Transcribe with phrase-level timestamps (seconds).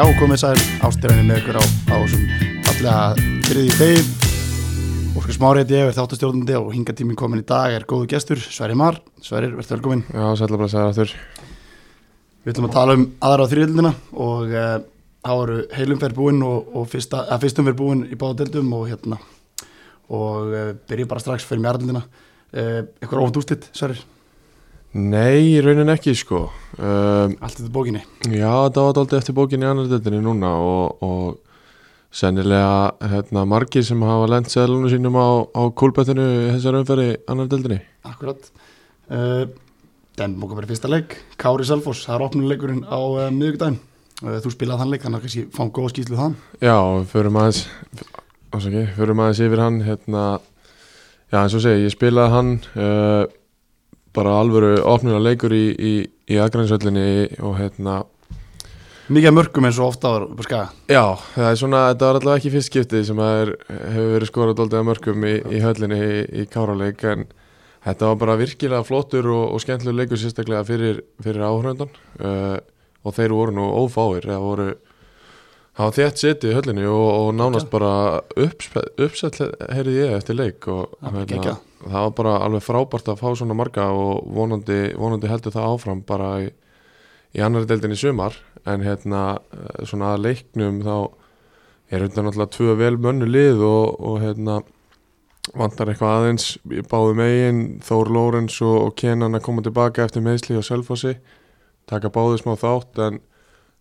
[0.00, 2.22] Já, komið sæl ástæðinni með ykkur á, á þessum
[2.64, 3.00] fallega
[3.44, 4.04] þriði degi.
[5.12, 8.78] Óskar Smári heiti ég, er þáttastjórnandi og hingatíminn komin í dag er góðu gestur, Sverri
[8.80, 8.96] Mar.
[9.20, 11.12] Sverrir, verður velkomin Já, sætla bara að segja aftur
[12.46, 13.92] Við ætlum að tala um aðra á þriðildina
[14.24, 14.72] og uh,
[15.20, 19.20] þá eru heilumferð búinn og, og fyrsta, að fyrstumferð búinn í báðadeildum og hérna.
[20.08, 24.00] Og uh, byrjum bara strax fyrir mjörðildina uh, Eitthvað óvænt ústitt, Sverrir,
[24.90, 26.48] Nei, í raunin ekki sko.
[26.74, 28.02] Um, allt þetta bókinni?
[28.26, 33.86] Já, það var dálítið eftir bókinni í annar deildinni núna og, og sennilega hérna, margir
[33.86, 36.26] sem hafa lent seðlunum sínum á, á kúlbettinu
[36.56, 37.78] þessar umferði í annar deildinni.
[38.10, 38.50] Akkurat.
[39.10, 39.44] Uh,
[40.18, 44.52] Dembum okkur fyrir fyrsta leik Kári Selfoss, það er opnuleikurinn á uh, miðugdæn uh, Þú
[44.52, 46.76] spilaði þann leik, þannig að kannski fáum góða skýslu þann Já,
[47.12, 47.62] förum aðeins
[48.50, 50.24] ásaki, förum aðeins yfir hann hérna,
[51.30, 53.22] já eins og segi, ég spilaði hann uh,
[54.16, 55.92] bara alvöru opnuna leikur í, í,
[56.30, 58.00] í aðgrænsöllinni og hérna
[59.10, 60.66] Mikið mörgum eins og ofta áður á skaga.
[60.86, 64.58] Já, það er svona, þetta var allavega ekki fyrst skiptið sem er, hefur verið skorað
[64.60, 65.98] doldið að mörgum í, í höllinni
[66.30, 67.24] í, Káraleik en
[67.88, 71.90] þetta var bara virkilega flottur og, og skemmtilega leikur sérstaklega fyrir, fyrir áhröndan
[72.22, 72.60] uh,
[73.02, 74.68] og þeir voru nú ófáir, það voru
[75.80, 77.92] það var þétt setið í höllinni og, og nánast bara
[78.36, 79.38] uppsett, uppsett
[79.72, 81.62] heyrði ég eftir leik og hérna, geggjað.
[81.86, 86.02] það var bara alveg frábært að fá svona marga og vonandi, vonandi heldur það áfram
[86.08, 86.50] bara í,
[87.36, 88.36] í annari deildin í sumar.
[88.68, 89.22] En hérna
[89.56, 90.96] eh, svona að leiknum þá
[91.90, 94.60] er þetta náttúrulega tvö vel mönnu lið og, og hérna
[95.56, 96.52] vantar eitthvað aðeins
[96.90, 97.64] báðu megin.
[97.86, 101.16] Þór Lórens og, og Kenan að koma tilbaka eftir meðsli og Selfossi
[101.90, 103.18] taka báðu smá þátt en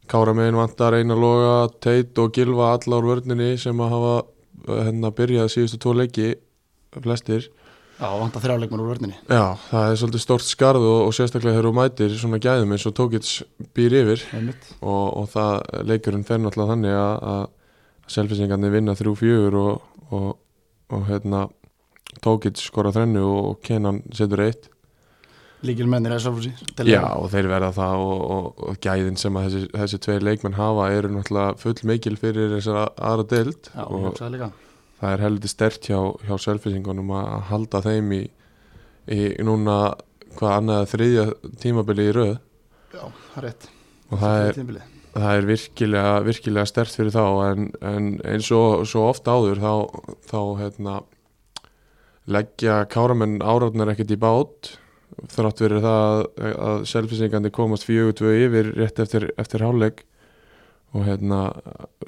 [0.09, 4.79] Kára megin vantar eina loga Teit og Gilva alla úr vörninni sem að hafa eh,
[4.87, 6.31] hérna byrjað síðustu tvo leiki
[6.95, 7.45] flestir.
[7.99, 9.19] Já, vantar þrjáleikmar úr vörninni.
[9.29, 12.87] Já, það er svolítið stort skarð og, og sérstaklega þegar þú mætir svona gæðum eins
[12.89, 13.35] og Tókits
[13.77, 14.25] býr yfir.
[14.79, 20.29] Og, og það leikurinn fer náttúrulega þannig að, að selfisingarnir vinna 3-4 og, og,
[20.89, 21.45] og hérna
[22.25, 24.71] Tókits skora þrennu og, og Kenan setur eitt
[25.67, 26.53] Líkil mennir er Selfossi
[26.87, 30.55] Já, og þeir verða það og, og, og gæðin sem að þessi, þessi tveir leikmenn
[30.55, 33.71] hafa eru náttúrulega full mikil fyrir þessar aðra deild.
[33.73, 34.21] Já, og
[35.01, 38.21] það er heldur stert hjá, hjá selfisingunum að halda þeim í,
[39.11, 39.75] í núna
[40.39, 41.27] hvað annað þriðja
[41.59, 42.33] tímabili í röð.
[42.95, 43.69] Já, það er rétt.
[44.09, 44.81] Og það er,
[45.13, 49.73] það er virkilega, virkilega stert fyrir þá en, en eins og svo ofta áður þá,
[50.31, 50.99] þá hérna,
[52.31, 54.77] leggja káramenn áratnar ekkert í bát
[55.33, 60.05] þrátt verið það að, selfisingandi komast fjögur tvö yfir rétt eftir, eftir hálfleik
[60.95, 61.41] og hérna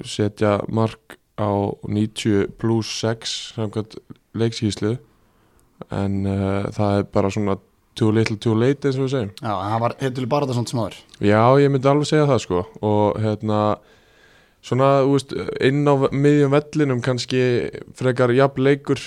[0.04, 1.50] setja mark á
[1.86, 3.98] 90 pluss 6 samkvæmt
[4.38, 4.96] leikskíslu
[5.90, 7.58] en uh, það er bara svona
[7.98, 9.32] too little too late eins og við segjum.
[9.42, 12.44] Já, en það var heitul bara þetta svona smáður Já, ég myndi alveg segja það
[12.46, 12.62] sko.
[12.88, 13.58] Og hérna
[14.64, 15.34] svona, þú veist,
[15.68, 17.42] inn á miðjum vellinum kannski
[17.98, 19.02] frekar jafn leikur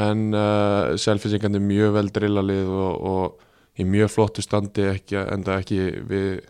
[0.00, 5.78] en uh, selfisingandi mjög vel drillalið og, og í mjög flottu standi ekki, enda ekki
[6.08, 6.42] við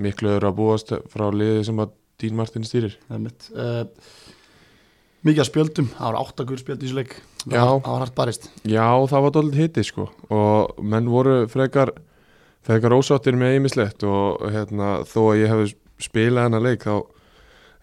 [0.00, 2.98] miklu öðru að búast frá liði sem að Dín Martin stýrir.
[3.08, 3.86] Er uh,
[5.24, 7.14] Mikið spjöldum, það var átta gul spjöld í þessu leik.
[7.44, 7.64] Já.
[7.64, 8.46] Það var hart barist.
[8.64, 10.06] Já, það var dólið hitti sko.
[10.32, 11.92] Og menn voru frekar
[12.66, 16.94] frekar ósáttir með ýmislegt og hérna, þó að ég hefði spilað hennar leik þá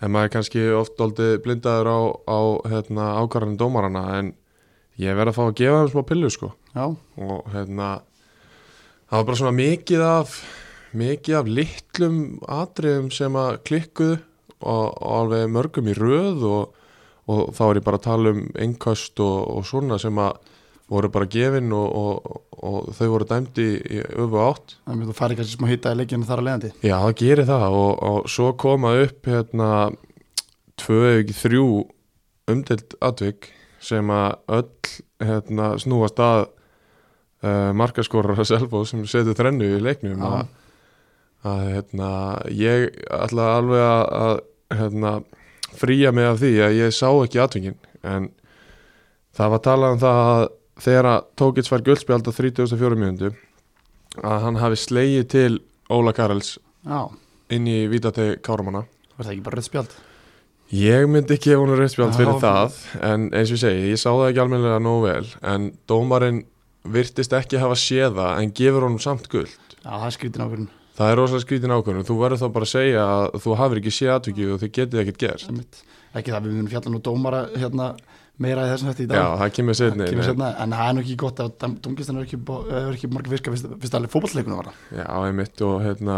[0.01, 1.99] er maður kannski oft dólið blindaður á,
[2.29, 2.39] á
[2.73, 4.33] hérna, ákvarðan dómarana en
[5.01, 6.53] ég verð að fá að gefa þeim smá pillu sko.
[6.73, 7.89] Já, og hérna
[9.07, 10.39] það var bara svona mikið af
[10.97, 12.19] mikið af litlum
[12.49, 16.77] atriðum sem að klikkuðu og, og alveg mörgum í röð og,
[17.29, 20.37] og þá er ég bara að tala um einnkast og, og svona sem að
[20.87, 24.77] voru bara gefin og, og, og þau voru dæmdi í öfu átt.
[24.87, 26.71] Það færi kannski smá hitta í leikinu þar að leiðandi.
[26.79, 29.71] Já, það gerir það og, og svo koma upp hérna
[30.79, 31.67] tvö ekki þrjú
[32.47, 33.51] umdelt atvik
[33.87, 34.93] sem að öll
[35.23, 40.27] hérna, snúast að uh, markaskorar að selvo sem setur þrennu í leiknum Já.
[40.27, 40.53] að,
[41.51, 42.11] að hérna,
[42.51, 44.35] ég ætla alveg að,
[44.75, 45.15] hérna,
[45.77, 48.31] fría mig af því að ég sá ekki atvikin en
[49.37, 50.45] það var talað um það að
[50.81, 53.31] þegar að Tókits fær guldspjald á 34 mjöndu
[54.25, 55.53] að hann hafi slegið til
[55.93, 56.57] Óla Karels
[56.87, 57.07] Já,
[57.53, 58.85] inn í vítateg Káramanna.
[59.17, 59.95] Var það ekki bara rauð spjald
[60.75, 62.17] Ég myndi ekki gefa hún rauðspjald Já.
[62.19, 65.69] fyrir það en eins og ég segi, ég sá það ekki almennilega nógu vel en
[65.87, 66.41] dómarinn
[66.87, 70.73] virtist ekki hafa séð það en gefur honum samt guld Já, það er skrítin ákvörðun
[70.97, 73.91] Það er rosalega skrítin ákvörðun, þú verður þá bara að segja að þú hafur ekki
[73.93, 75.81] séð atvikið og þið getið ekkert gerst.
[76.17, 77.89] Ekki það, við munum fjalla nú dómara hérna
[78.43, 79.17] meira í þessum þetta í dag.
[79.17, 81.53] Já, það kemur setni en það er nú ekki gott að
[81.83, 82.39] Dungistan er ekki,
[82.93, 86.17] ekki marga fiska fyrst, fyrst alveg fótballleikunum var það Já, einmitt og hérna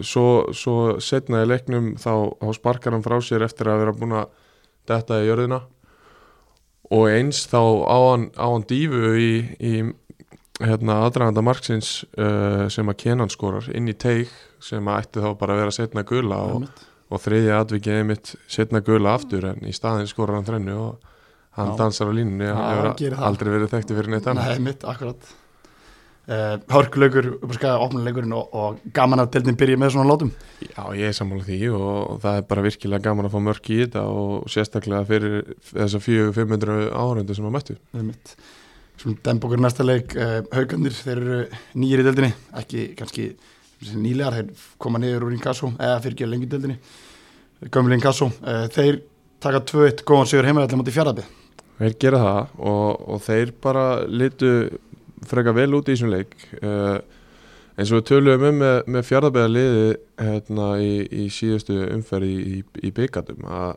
[0.00, 0.26] svo,
[0.56, 4.32] svo setna í leiknum þá, þá sparkar hann frá sér eftir að vera búin að
[4.88, 5.60] detta í jörðina.
[6.90, 9.74] Og eins þá á hann, á hann dífu í, í
[10.60, 15.30] hérna aðdraganda marksins uh, sem að Kenan skorar inn í teig sem að ætti þá
[15.40, 16.66] bara að vera setna gula og,
[17.08, 21.06] og þriðja atvikið einmitt setna gula aftur en í staðin skorar hann þrennu og
[21.60, 24.50] hann dansar á línunni, Já, hann hefur aldrei verið þekkti fyrir neitt annað.
[24.56, 25.30] Nei, mitt, akkurat.
[26.30, 30.28] Uh, Hörkuleikur, upp á skaga, opnuleikurinn og, og gaman að deildin byrja með svona látum.
[30.62, 33.78] Já, ég er sammála því og, það er bara virkilega gaman að fá mörk í
[33.80, 35.34] þetta og sérstaklega fyrir
[35.72, 37.76] þessa 400-500 áhörundu sem að mættu.
[37.96, 38.36] Einmitt.
[39.00, 41.40] Svona dembókur næsta leik uh, Haugandir, þeir eru
[41.82, 42.30] nýjir í deildinni
[42.62, 43.26] ekki kannski
[43.96, 46.78] nýlegar þeir koma niður úr Inkasso eða fyrir ekki lengi í deildinni.
[47.74, 49.02] Gömul Inkasso, uh, þeir
[49.42, 51.36] taka 2-1 góðan sigur heima allir mútið fjaraðbið
[51.80, 54.52] Þeir gera það og, og þeir bara litu
[55.28, 56.36] freka vel út í þessum leik.
[56.60, 56.98] Uh,
[57.80, 59.86] eins og við töluðum um með, með fjárðabæða liði
[60.20, 63.72] hérna, í, í síðustu umferði í, í, byggatum að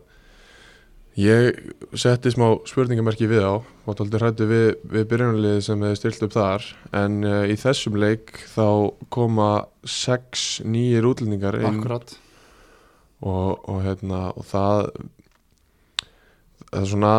[1.22, 1.60] ég
[2.00, 6.36] setti smá spurningamerki við á og tóldi hrættu við, við byrjunarliði sem hefði stilt upp
[6.36, 6.68] þar
[7.04, 8.68] en uh, í þessum leik þá
[9.14, 9.50] koma
[9.88, 12.10] sex nýjir útlendingar inn og,
[13.24, 14.90] og, hérna, og það
[16.90, 17.14] svona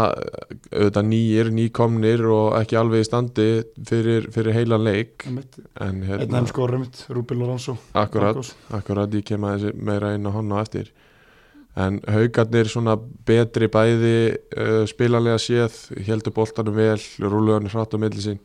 [0.71, 3.47] auðvitað nýjir, nýkomnir og ekki alveg í standi
[3.89, 5.27] fyrir, fyrir heilan leik.
[5.29, 7.77] En hérna, einmitt, Rúbi Lorenzo.
[7.99, 8.41] Akkurat,
[8.75, 10.91] akkurat ég kem að þessi meira inn á hann á eftir.
[11.75, 12.95] En haugarnir svona
[13.27, 18.43] betri bæði uh, spilanlega séð heldur boltanum vel, rúluðu hann hratt á milli sín.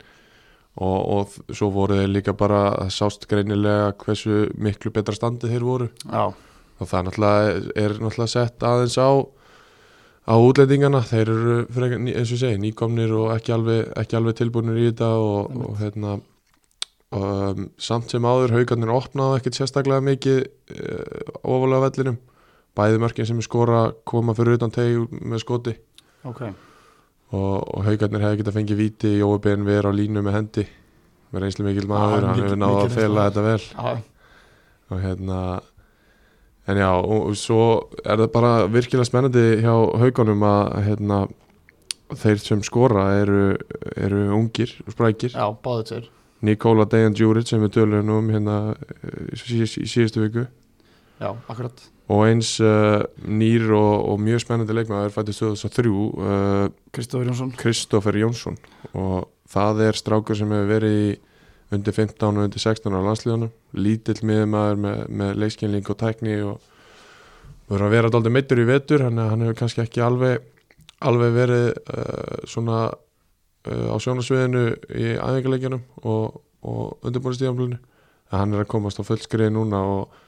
[0.80, 5.90] Og, og svo voru þeir líka bara sást greinilega hversu miklu betra standi þeir voru.
[6.06, 6.30] Já,
[6.80, 9.10] og það náttúrulega er náttúrulega sett aðeins á
[10.28, 14.18] á útlendingana, þeir eru frekar, ný- eins og ég segi, nýkomnir og ekki alveg, ekki
[14.18, 16.16] alveg tilbúinir í þetta og, og hérna
[17.16, 22.18] um, samt sem áður haugarnir opnaðu ekkert sérstaklega mikið uh, ofalega vellinum.
[22.78, 25.72] Bæði mörkin sem er skora koma fyrir utan teg með skoti.
[26.28, 26.44] Ok.
[27.34, 30.64] Og, og haugarnir hefði getað fengið víti Jói Ben vera á línu með hendi.
[31.30, 33.60] Með reynslu mikil maður, hann mikil- hefur náða að fela þetta vel.
[33.74, 33.90] Já,
[34.90, 35.36] og hérna
[36.68, 37.62] en já, og, svo
[38.04, 41.20] er það bara virkilega spennandi hjá haugunum að hérna,
[42.20, 43.44] þeir sem skora eru,
[43.96, 45.36] eru ungir og sprækir.
[45.36, 46.10] Já báðu tveir.
[46.40, 50.46] Nikola Dejan Djuric sem við tölum um hérna eh, í, síðustu viku.
[51.20, 51.82] Já, akkurat.
[52.10, 57.52] Og eins uh, nýr og, og mjög spennandi leikmaður fættist 2003 uh, Kristófur Jónsson.
[57.60, 58.56] Kristoffer Jónsson.
[58.96, 61.10] Og það er strákur sem hefur verið í
[61.74, 66.64] undir 15 og undir 16 á landslíðunum lítill miðumæður með, með leikskynling og tækni og
[67.70, 70.42] verður að vera dálítið meittur í vetur hann, hann hefur kannski ekki alveg
[71.00, 77.78] alveg verið uh, svona uh, á sjónasviðinu í æfingarleikjunum og, og undirbúinistíðanblunni
[78.34, 80.18] hann er að komast á fullskriði núna og,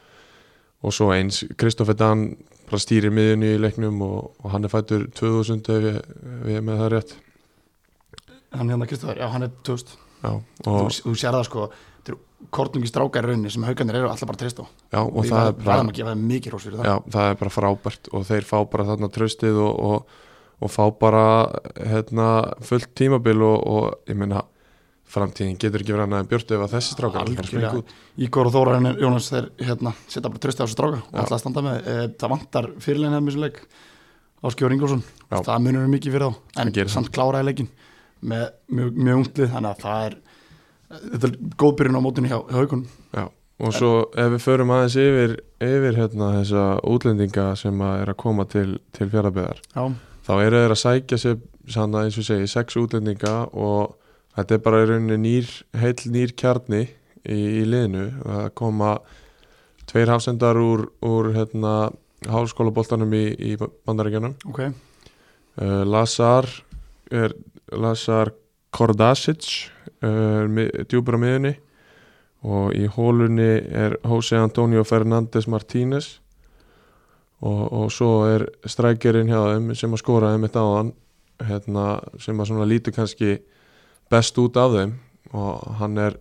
[0.82, 2.30] og svo eins Kristoffer Dan
[2.72, 6.64] stýrir miðjunni í leiknum og, og hann er fættur 2000 ef ég, ef ég er
[6.64, 7.12] með það rétt.
[8.56, 11.70] Hann hérna Kristófur, já hann er 2000 Já, Þú, og, þú sér það sko
[12.02, 14.66] Þetta eru kortungi strákar í rauninni sem haugarnir eru alltaf bara treyst á.
[14.90, 16.88] Já, og Við það er bara mikið rós fyrir það.
[16.88, 20.16] Já, það er bara frábært og þeir fá bara þarna tröstið og, og,
[20.58, 21.26] og fá bara
[21.78, 22.26] hérna,
[22.66, 24.42] fullt tímabil og, og ég meina
[25.12, 27.30] framtíðin getur ekki verið annað en björtu ef að þessi strákar
[27.78, 27.94] út.
[28.26, 31.62] Ígor og Þóra Jónas þeir hérna, setja bara trösti á þessu stráka og alltaf standa
[31.68, 33.62] með e, það vantar fyrirlegin hefði mjög leik.
[34.42, 35.36] Áskjóður Ingolson, Já.
[35.46, 37.68] það munur mikið fyrir þá en samt kláraði leikin
[38.22, 40.18] með mjög, mjög unglið þannig að það er
[40.92, 43.24] þetta er góð byrjun á mótunni hjá, hjá haugunum Já,
[43.62, 48.20] og svo ef við förum aðeins yfir, yfir hérna, þessa útlendinga sem að er að
[48.24, 49.82] koma til, til fjaraðbeðar Já,
[50.28, 53.96] þá eru þeir að sækja sér sann eins og segi, sex útlendinga og
[54.36, 58.06] þetta er bara í rauninni nýr, heill nýr kjarni í, í liðinu.
[58.26, 58.96] Að koma
[59.90, 61.92] tveir hafsendar úr, úr hérna,
[62.30, 64.36] háskólaboltanum í, í bandaríkjunum.
[64.50, 66.48] Ok, uh, Lazar
[67.12, 67.34] er
[67.76, 68.32] Lazar
[68.72, 69.70] Kordasic
[70.48, 71.52] mi- djúpur á miðunni
[72.42, 76.18] og í hólunni er Jose Antonio Fernández Martínez.
[77.42, 80.92] Og, og svo er strækjarinn hjá þeim sem að skora þeim eitt áðan
[81.42, 81.86] hérna,
[82.22, 83.36] sem að lítur kannski
[84.10, 84.92] best út af þeim.
[85.34, 86.18] Og hann er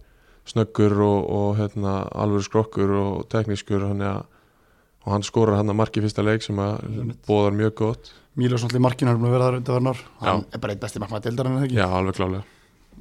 [0.50, 3.86] snöggur og, og hérna, alveg skrokkur og teknískur.
[3.92, 4.24] Hann er,
[5.02, 8.16] og hann skorar hann að marki fyrsta leik sem að bóðar mjög gott.
[8.38, 11.50] Náttúrulega í markinu har verið þar undir verðnar hann er bara eitt besti markmaður deildar
[11.50, 11.80] en ekki?
[11.82, 12.44] Já, alveg klálega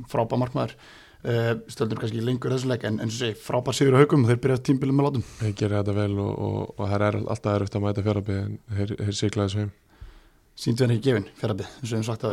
[0.08, 0.74] frábær markmaður.
[1.20, 4.38] Uh, stöldur kannski lengur þessu leik en eins og segi, frábær sigur á haugum þeir
[4.40, 5.24] byrja tímbilið með látum.
[5.42, 8.54] Þeir gerir þetta vel og, og, og það er alltaf erfitt að mæta fjárabíð en
[8.78, 9.72] þeir, þeir sigla þessu heim.
[10.60, 12.32] Síndu henni ekki gefin fjarrabbi, eins og við höfum sagt að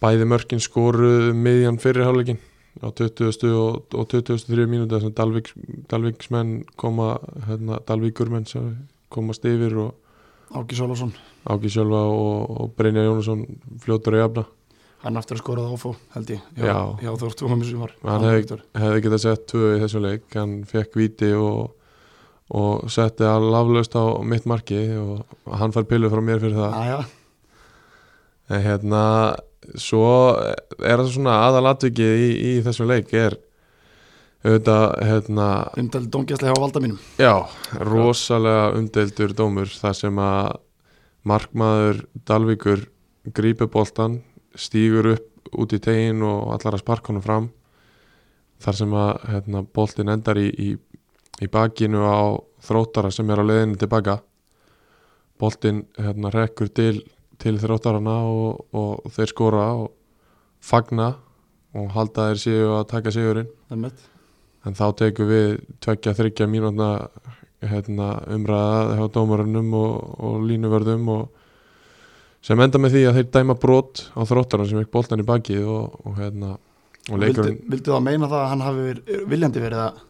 [0.00, 2.38] bæði mörkin skoru miðjan fyrirháleikin
[2.80, 3.50] á 20.
[3.56, 5.50] og, og 23 mínúti þess að Dalvík,
[5.90, 7.18] Dalvíksmenn koma
[7.48, 8.46] hérna, Dalvíkurmenn
[9.12, 9.96] komast yfir og
[10.50, 11.12] Áki Sólásson,
[11.46, 13.44] Áki Sjölva og, og Brynja Jónasson
[13.82, 14.44] fljótur að jafna
[15.00, 16.74] hann aftur að skora það áfó held ég, Já.
[17.00, 20.34] já þróttu á mér sem var Hann hefði- hefði getað sett tvö í þessum leik
[20.36, 21.70] hann fekk viti og,
[22.50, 25.22] og setti að laflaust á mitt marki og
[25.60, 26.78] hann fær pillu frá mér fyrir það.
[26.80, 26.98] Aja,
[28.50, 29.04] en hérna
[29.78, 30.08] svo
[30.80, 33.36] er það svona aðalatvikið í, í þessum leik er
[34.40, 35.46] auðvitað hérna
[35.78, 37.00] undal dóngjastlega á valda mínum.
[37.20, 37.34] Já,
[37.84, 40.58] rosalega umdeildur dómur þar sem að
[41.28, 42.86] markmaður Dalvíkur
[43.36, 44.22] grípur boltan
[44.56, 47.50] stígur upp út í tegin og allar að sparka honum fram.
[48.60, 50.70] Þar sem að hérna, boltin endar í, í,
[51.40, 54.20] í bakinu á þróttara sem er á leiðinu tilbaka.
[55.40, 57.00] Boltin hérna, rekkur til,
[57.40, 59.90] til þróttarana og, og þeir skora og
[60.60, 61.14] fagna
[61.76, 63.12] og halda þeir séu að taka
[63.78, 64.08] mitt
[64.66, 66.90] en þá tekum við tveggja, þryggja mínútna
[67.64, 71.46] hérna, umræða hjá dómarunum og, og línuvörðum og
[72.44, 75.66] sem enda með því að þeir dæma brot á þróttarana sem ekki boltan í bakið
[75.68, 76.54] og, og, hérna,
[77.10, 80.06] vildu, vildu það meina það að hann hafi verið, viljandi verið að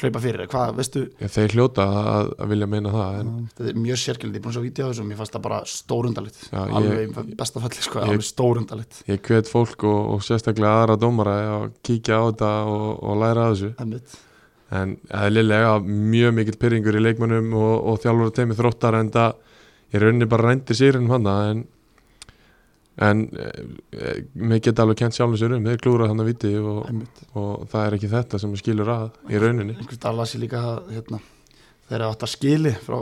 [0.00, 1.02] hlaupa fyrir, hvað, veistu?
[1.20, 4.44] Ja, þeir hljóta að, að vilja meina það en þetta er mjög sérkjöld, ég er
[4.46, 7.18] búin að sjá vídeo á þessu og mér fannst það bara stórundalit Já, ég- alveg
[7.32, 11.66] í besta falli, sko, alveg stórundalit ég hvet fólk og, og sérstaklega aðra dómara að
[11.84, 13.72] kíkja á þetta og, og læra að þessu.
[13.76, 14.18] Það er mitt
[14.72, 19.34] en eðlilega mjög mikill pyrringur í leikmönnum og, og þjálfur teimi þróttar en það
[19.92, 21.60] er rauninni bara rændir sýrinn hann en
[23.08, 23.48] en e,
[23.96, 26.86] e, mig geta alveg kent sjálfum sér um þeir klúra hann að viti og,
[27.38, 29.76] og það er ekki þetta sem skilur að í rauninni.
[29.78, 31.22] Einhvers dag las ég líka að, hérna,
[31.90, 32.98] þeir átt að skili frá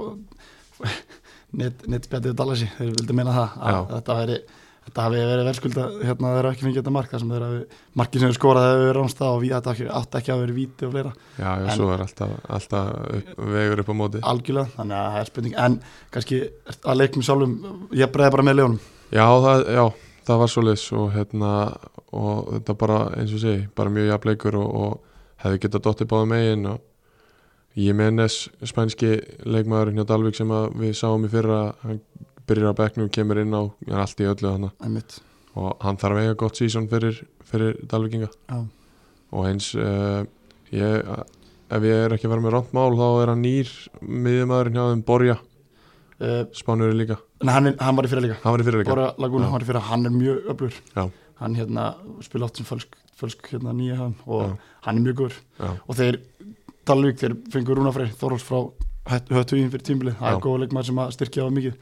[1.61, 3.81] net, netspjatið Dallasi, þeir vildu meina það að Já.
[3.97, 4.41] þetta veri
[4.91, 7.59] þetta hafi verið velskulda, hérna þeir hafi ekki fengið þetta mark þar sem þeir hafi,
[8.01, 11.13] markið sem skoraði hefur verið ránsta og við þetta ekki- að vera víti og fleira,
[11.37, 12.89] já, já, En- svo er alltaf, alltaf
[13.19, 14.23] upp, vegur upp á móti.
[14.33, 15.77] Algjörlega þannig að það er spurning, en
[16.11, 16.41] kannski
[16.81, 17.55] að leiknum sjálfum,
[18.01, 18.81] ég breiði bara með leunum
[19.11, 19.85] já, það, já,
[20.27, 21.53] það var svo og hérna
[22.11, 26.31] og þetta bara eins og segi, bara mjög jafnleikur og, og hefði getað dottið báða
[26.35, 26.87] megin og
[27.79, 29.13] Jiménez spænski
[29.47, 32.01] leikmaðurinn hjá Dalvik sem að við sáum í fyrra hann
[32.51, 34.51] byrjar á bekknum, kemur inn á hann er allt í öllu
[34.83, 35.21] einmitt,
[35.55, 38.59] og hann þarf að eiga gott sísón fyrir, fyrir Dalvikinga já,
[39.31, 40.27] og eins uh,
[40.75, 41.07] ég,
[41.71, 44.85] ef ég er ekki að vera með rámt mál þá er hann nýr miðjumæðurinn hjá
[44.91, 45.39] þeim Borja,
[46.19, 48.39] uh, spánurinn líka en hann, hann var í fyrra líka.
[48.43, 48.91] Hann var í líka.
[48.91, 51.05] Bora Laguna, hann var í fyrra, hann er mjög öflur Já.
[51.41, 51.87] hann hérna
[52.25, 54.57] spila oft sem fölsk, fölsk hérna nýja hann og Já.
[54.87, 55.41] hann er mjög góður.
[55.89, 56.21] Og þeir
[56.89, 58.61] Dalvík, þeir fengur Rúna Freyr Þorvalds frá
[59.11, 61.77] höttugin fyrir tímbilið það er góða leikmaður sem að styrkja á mikið.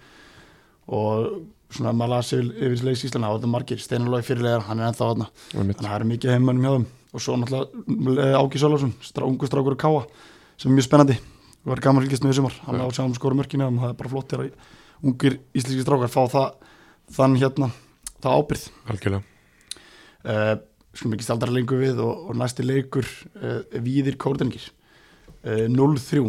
[0.88, 1.28] Og
[1.74, 3.82] svona maður lasi yfir, yfir leiks Íslanda og þetta er margir.
[3.82, 6.86] Steinalói fyrirlegar, hann er ennþá aðna þannig að það er mikið heimannum hjá þeim.
[7.08, 10.02] Og svo náttúrulega Áki Sólásson strá, ungu strákur að káa
[10.58, 11.18] sem er mjög spennandi.
[11.68, 12.84] Var gaman fylgjast með þessumar hann Já.
[12.84, 14.50] á að sjá um skora mörkina það er bara flott þegar
[15.02, 16.48] ungir íslenski strákar fá það
[17.16, 17.70] þann hérna,
[18.22, 19.22] það ábyrð algjörlega.
[20.28, 20.54] Uh,
[20.92, 23.06] skulum ekki staldra lengur við og, og næsti leikur
[23.38, 24.66] uh, Víðir Kórdengir
[25.44, 26.26] uh, 0-3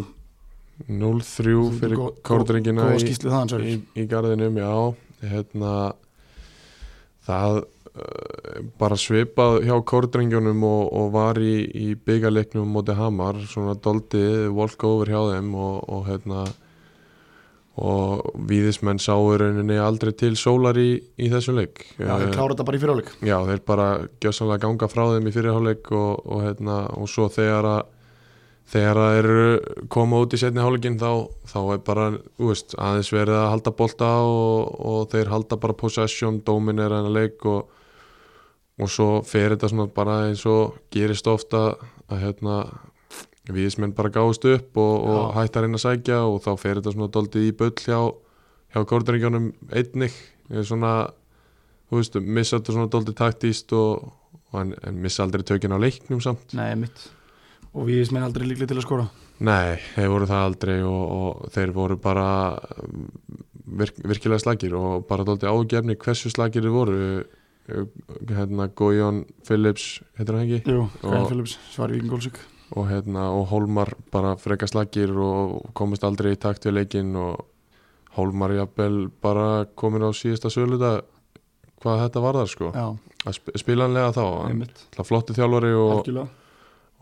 [0.87, 4.75] 0-3 fyrir góða í, í, í garðinum, já.
[5.19, 5.73] Hérna
[7.27, 7.59] það
[8.79, 14.83] bara svipað hjá kórdrengjunum og, og var í, í byggarleiknum móti Hamar, svona doldið walk
[14.87, 16.45] over hjá þeim og, og hérna
[17.79, 21.85] og víðismenn sáu rauninni aldrei til sólar í, í þessum leik.
[21.95, 23.87] Já, þeir Eh, klára þetta bara í fyriráleik Já, þeir bara
[24.19, 27.81] gjössanlega ganga frá þeim í fyrirháleik og, og, hérna, og svo þegar að
[28.69, 31.11] þegar að þeir eru koma út í setni háleikin þá,
[31.49, 32.03] þá er bara
[32.37, 37.47] veist, aðeins verið að halda bolta og, og þeir halda bara possession dominera hennar leik
[37.49, 37.71] og,
[38.79, 41.71] og svo fer þetta svona bara eins og gerist ofta
[42.09, 42.59] að hérna
[43.55, 45.37] viðismenn bara gáðust upp og, og Já.
[45.39, 47.99] hættar inn að sækja og þá fer þetta svona doldið í bull hjá,
[48.73, 50.17] hjá kórdaríkjónum einnig.
[50.65, 50.93] Svona
[51.89, 54.09] þú veist, missa þetta svona doldið taktíst og,
[54.49, 56.53] og en, en missa aldrei tökin á leiknum samt.
[56.57, 57.09] Nei, mitt
[57.73, 59.07] og er aldrei líklega til að skora?
[59.45, 62.29] Nei, þeir voru það aldrei og, og þeir voru bara
[62.81, 63.03] um,
[63.79, 67.03] virk, virkilega slagir og bara doldið ágefni hversu slagir þeir voru.
[67.69, 70.73] Hérna Gójón Phillips heitir hann ekki?
[70.73, 72.39] Jú, Gæðin Phillips, Svar Víking Gólsvík
[72.75, 77.45] og, hérna, og Hólmar bara freka slagir og komist aldrei í takt við leikin og
[78.17, 80.99] Hólmar jafnvel bara komin á síðasta söluda
[81.79, 82.71] hvað þetta var þar sko
[83.29, 86.09] sp spilanlega þá, flotti þjálfari og,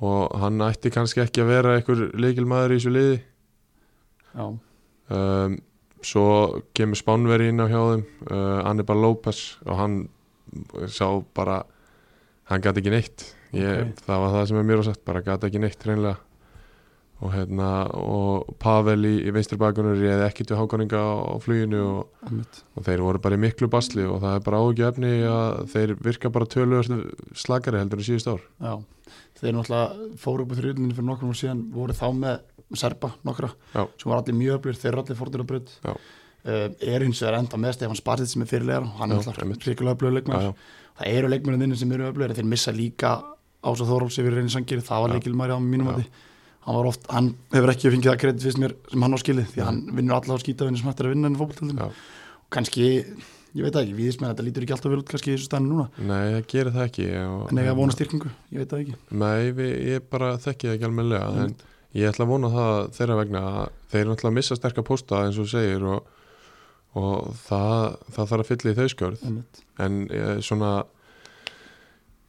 [0.02, 3.18] og hann ætti kannski ekki að vera einhver leikilmaður í þessu liði.
[4.34, 4.46] Já,
[5.18, 5.58] um,
[6.06, 6.28] svo
[6.78, 9.98] kemur Spánveri inn á hjá þeim uh, Annibal López og hann
[10.90, 11.62] sá bara
[12.48, 14.02] hann gæti ekki neitt ég, Ok.
[14.08, 16.18] það var það sem er mér á sagt bara gæti ekki neitt reynlega
[17.18, 21.80] og hérna og Pavel í, í vinstri bakunur réði ekkit við hákáninga á, á fluginu
[21.82, 22.28] og,
[22.78, 25.96] og þeir voru bara í miklu basli og það er bara ágjö efni að þeir
[26.06, 26.92] virka bara tölur
[27.34, 28.44] slagari heldur en síðust ár.
[28.62, 28.76] Já,
[29.42, 32.38] þeir náttúrulega fóru upp á þrjúlinni fyrir nokkrum og síðan voru þá með
[32.78, 33.88] Serba nokkra Já.
[33.98, 37.60] sem var allir mjög öflur, þeir eru allir fórtur að uh, er hins vegar enda
[37.62, 40.54] með Stefán Spartið sem er fyrirlegar hann er alltaf ríkulega öflugur leikmæður
[41.00, 43.14] það eru leikmærinni sem eru öflugir þeir missa líka
[43.68, 45.92] Ása Þóráls yfir reyni sangir það var leikilmæri á mínum Já.
[45.92, 46.26] mati.
[46.68, 49.50] Hann var oft, hann hefur ekki fengið það kredit fyrst mér sem hann á skilið
[49.54, 51.86] því að hann vinnur alla á skýtavinni sem hættir að vinna enn fókbaltöldum Já.
[51.88, 52.88] og kannski,
[53.56, 55.86] ég veit ekki, við þetta lítur ekki alltaf vel út kannski í þessu stæðinu núna.
[56.02, 58.98] Nei, það gerir það ekki og, en eiga að vona styrkingu, ég veit það ekki.
[59.24, 61.56] Nei, við, ég bara þekki það ekki almennilega en
[61.96, 65.24] ég ætla að vona það þeirra vegna að þeir eru náttúrulega að missa sterkar pósta
[65.24, 66.12] eins og segir og,
[67.00, 69.64] og það, það þarf að fylla í þau skjörð Einmitt.
[69.88, 70.72] en eh, svona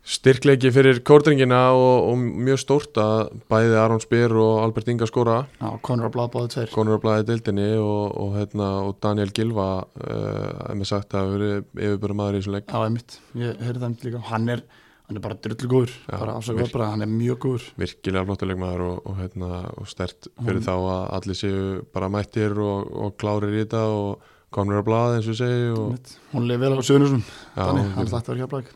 [0.09, 5.09] styrkleiki fyrir kórdringina og, og mjög stórt að bæði Aron Spyr og Albert Inga
[6.09, 10.79] á blað báðu tveir á blæði deildinni og, og, hérna, og Daniel Gilva uh, er
[10.81, 12.73] með sagt að verið yfirbjörðum maður í þessu leik.
[12.73, 14.23] Já, einmitt, ég heyrði það einmitt líka.
[14.31, 14.65] Hann er,
[15.11, 17.69] hann er bara drullu góður Já, bara virk- bara, hann er mjög góður.
[17.85, 21.63] virkilega flottuleik maður og, og, hérna, og stert fyrir Hún- þá að allir séu
[21.93, 26.13] bara mættir og, og klárir í þetta og komnir á blað eins og segi og,
[26.33, 28.71] hún leið vel á söðunusum já, þannig, hann að vera hjá blag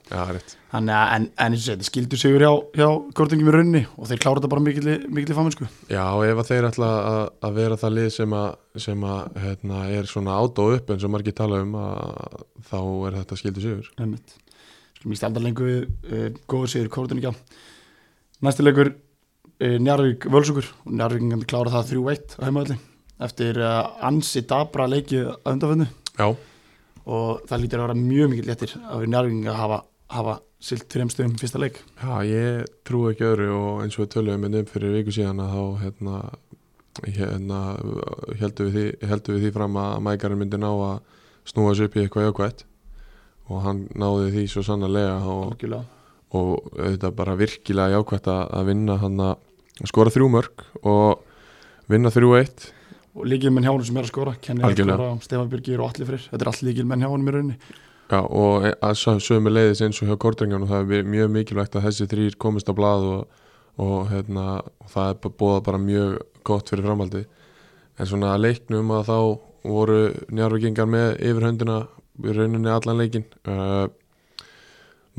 [0.77, 4.43] en, en eins og þetta skildur sigur hjá, hjá Kortingum í raunni og þeir klára
[4.43, 8.49] þetta bara mikil, í faminsku Já, ef þeir ætla að, vera það lið sem að,
[8.85, 12.39] sem að hérna, er svona át og upp eins og margir tala um að,
[12.69, 13.91] þá er þetta skildu sigur.
[13.97, 14.37] Einmitt.
[14.99, 17.33] Skulum ég standa lengur við uh, góður sigur Kortingja
[18.45, 22.83] Næsti leikur uh, Njarvík Völsugur og Njarvík klára það 3-1 á heimaðalli
[23.27, 25.89] eftir uh, ansi dabra leiki að undanföndu
[27.03, 29.79] og það lítur að vera mjög mikil léttir að við Njarvík að hafa,
[30.17, 31.81] hafa silt þrejum stöðum fyrsta leik.
[31.99, 35.57] Já, ég trú ekki öðru og eins og við töluðum um fyrir viku síðan að
[35.57, 36.19] þá hérna,
[37.09, 37.63] hérna
[38.39, 41.01] heldum við, við því fram að mækarinn myndi ná að
[41.51, 42.67] snúa sér upp í eitthvað jákvætt.
[43.51, 45.65] Og hann náði því svo sannarlega og,
[46.39, 51.27] og þetta bara virkilega jákvætt að vinna hann að skora þrjú mörg og
[51.91, 52.71] vinna þrjú eitt
[53.15, 55.81] og líkil menn hjá honum sem er að skora Kenny er að skora, Stefán Birgir
[55.85, 57.57] og allir fyrir þetta er allt líkil menn hjá honum í rauninni.
[58.13, 61.77] Já, og að sö- sömu leiðis eins og hjá Kortrengan og það er mjög mikilvægt
[61.79, 63.23] að þessi þrýr komist á blað og,
[63.81, 64.47] og, hérna,
[64.93, 67.23] það er b- búið bara mjög gott fyrir framhaldi
[68.01, 69.17] en svona leiknum að þá
[69.73, 69.99] voru
[70.35, 71.79] njárvikingar með yfirhöndina
[72.23, 73.87] í rauninni allan leikin uh,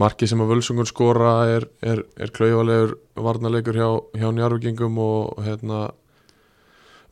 [0.01, 5.85] marki sem að völsungur skora er, er, er klaufalegur varnarleikur hjá, hjá njárvikingum og hérna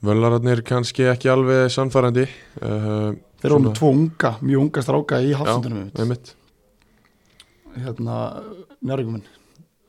[0.06, 3.12] völararnir kannski ekki alveg sannfærandi uh,
[3.42, 5.92] þeir eru með tvo unga, mjög unga stráka í hafsendunum.
[5.98, 6.34] einmitt.
[7.78, 8.18] Hérna
[8.82, 9.28] njárvíkuminn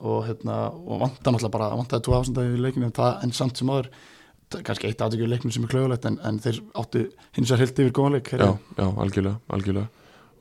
[0.03, 3.61] og hérna og vanta náttúrulega bara vantaði tvo hafsenda í leikinu en, það, en samt
[3.61, 3.89] sem aður
[4.67, 7.95] kannski eitt aðtökjur leiknum sem er klauðulegt en, en þeir áttu hins vegar hildi yfir
[7.97, 9.89] góðan leik já, já, algjörlega, algjörlega.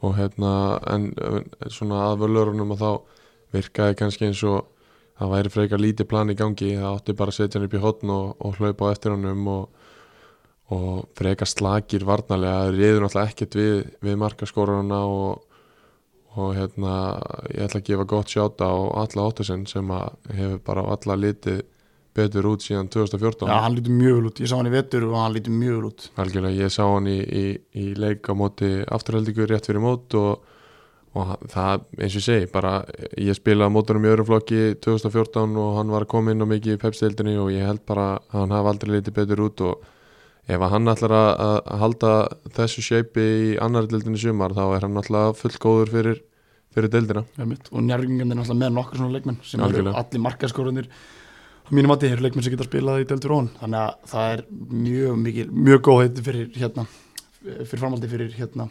[0.01, 0.51] Og hérna,
[0.89, 2.89] en en svona að völlurunum og þá
[3.55, 4.65] virkaði kannski eins og
[5.21, 7.83] það væri frekar lítið plan í gangi, það átti bara að setja hann upp í
[7.83, 9.87] hotn og, og hlaupa á eftir honum og,
[10.73, 13.75] og frekar slakir varnarlega, það reyður náttúrulega ekkert við,
[14.07, 15.43] við markaskóraruna og,
[16.41, 16.95] og hérna
[17.51, 19.93] ég ætla að gefa gott sjáta á alla Óttasen sem
[20.31, 21.61] hefur bara alla litið
[22.17, 25.19] betur út síðan 2014 Já, hann lítur mjög út, ég sá hann í vetur og
[25.21, 26.07] hann lítur mjög út.
[26.19, 27.45] Algjörlega, ég sá hann í, í,
[27.77, 30.50] í leik á móti afturhaldingu rétt fyrir mót og,
[31.13, 32.85] og hann- það, eins og ég segi, bara
[33.19, 37.33] ég spilaði mótunum í öðrum flokki 2014 og hann var inn á mikið í pepstildinni
[37.37, 39.81] og ég held bara að hann hafi aldrei litið betur út og
[40.47, 41.31] ef hann ætlar að,
[41.67, 42.11] að halda
[42.55, 46.21] þessu shapei í annar dildinni sumar þá er hann alltaf fullgóður fyrir,
[46.73, 47.25] fyrir.
[47.37, 47.67] Einmitt.
[47.71, 49.97] og njárvíkingandi er náttúrulega með nokkur svona leikmenn sem eru Algjörlega.
[49.99, 50.87] allir markaskórunir
[51.71, 54.45] mínum að eru leikmenn sem geta spilað í Deltur Rón þannig að það er
[54.87, 56.87] mjög mikil mjög góð heiti fyrir hérna
[57.43, 58.69] fyrir framhaldi fyrir hérna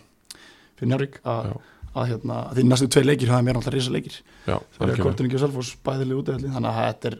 [0.80, 1.52] fyrir Njárvík að.
[1.90, 5.02] Að hérna því næstu tvei leikir það er mér náttúrulega risa leikir Já, það er.
[5.04, 7.16] Kortuningi og Selfoss bæðileg útæðli þannig að þetta er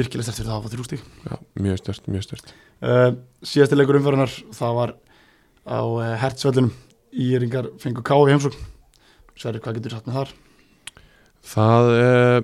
[0.00, 2.52] virkilega stert fyrir það að hafa þrjú stík Já, mjög stört, mjög stört.
[2.82, 3.08] uh,
[3.52, 4.94] síðasti leikur umfærunar það var
[5.70, 6.72] á uh, hertsvellunum
[7.10, 8.68] Íringar fengu K í heimsókn
[9.40, 10.32] Sverri, hvað getur satt með þar?
[11.50, 12.42] Það er,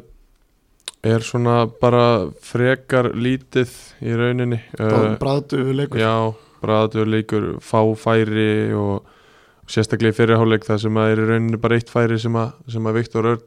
[1.12, 2.06] er svona bara
[2.40, 4.62] frekar lítið í rauninni.
[4.80, 6.14] Uh, Bræðu leikur Já,
[6.64, 9.04] aðtöður leikur fá færi og
[9.70, 12.86] sérstaklega í fyrirháleik það sem að er í rauninni bara eitt færi sem að, sem
[12.86, 13.44] að Viktor Örn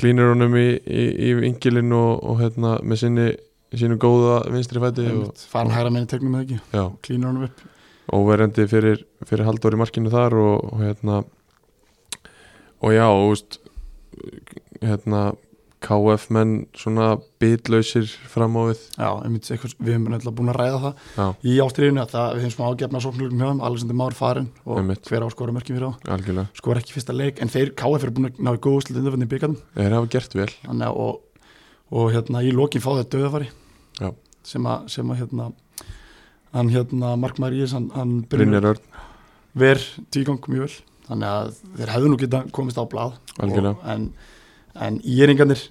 [0.00, 3.28] klínur honum í, í, í vingilin og, og hérna með sinni
[3.78, 5.06] sínu góða vinstri fæti
[5.48, 6.58] farin hægra minni tegnum með ekki?
[6.74, 7.62] Já, klínur honum upp.
[8.12, 11.22] Óverandi fyrir, fyrir haldur í markinu þar og, og hérna
[12.82, 15.22] og já, og hérna
[15.82, 17.08] KF menn svona
[17.42, 18.82] bitlausir fram á við.
[18.96, 22.28] Já, einmitt, eitthvað, við hefum náttúrulega búin að ræða það já, í ástriðinu að það,
[22.36, 25.10] við hefum smá ágefna sóknlugum hjá þeim, Alexander Már farin og Einmitt.
[25.10, 28.14] hver á að skora mörkjum fyrir á skora ekki fyrsta leik, en þeir KF eru
[28.16, 30.48] búin að ná í góðu slit undanfændin byggandum þeir hafa gert vel.
[30.62, 31.42] Þannig og,
[31.90, 33.50] og hérna í lokin fá þetta döðafari
[33.98, 34.12] Já.
[34.46, 35.50] sem að, sem að hérna
[36.52, 38.88] hann hérna Mark Maríus hann, hann Brynjar Örn,
[39.56, 39.80] ver
[40.12, 40.80] tígang mjög vel.
[41.02, 43.16] Þannig að þeir hefðu nú geta komist á blað.
[43.42, 43.56] Og,
[43.90, 44.04] en,
[44.74, 45.66] en íringarnir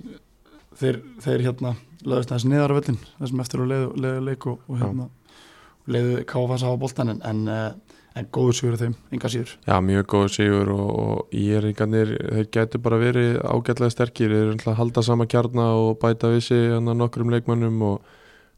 [0.77, 1.73] þeir, þeir hérna
[2.05, 5.91] lögðust aðeins neðar á völlin þessum eftir að leiðu, leiðu leik og, og hérna og
[5.95, 9.53] leiðu KFS á boltan en, en, eh, en góður sigur þeim, enga síður.
[9.67, 14.55] Já, mjög góð sigur og, og íringarnir, þeir getur bara verið ágætlega sterkir, þeir eru
[14.57, 18.17] alltaf að halda sama kjarna og bæta við sig hann að nokkrum leikmönnum og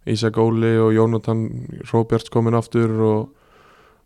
[0.10, 1.46] Ísak Óli og Jónatan
[1.88, 3.30] Róbjarts komin aftur og,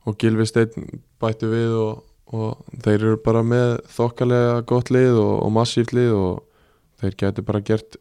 [0.05, 2.03] og Gilvi Steinn bætu við og,
[2.35, 6.43] og þeir eru bara með þokkalega gott lið og, og massíft lið og
[7.01, 7.99] þeir getur bara gert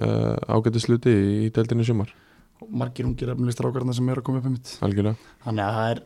[0.00, 2.12] uh, ágæti sluti í, í deildinni í sumar,
[2.62, 5.34] og margir ungir efnilistar ákvarðana sem eru að koma upp um mitt algjörlega.
[5.44, 6.04] Þannig að það er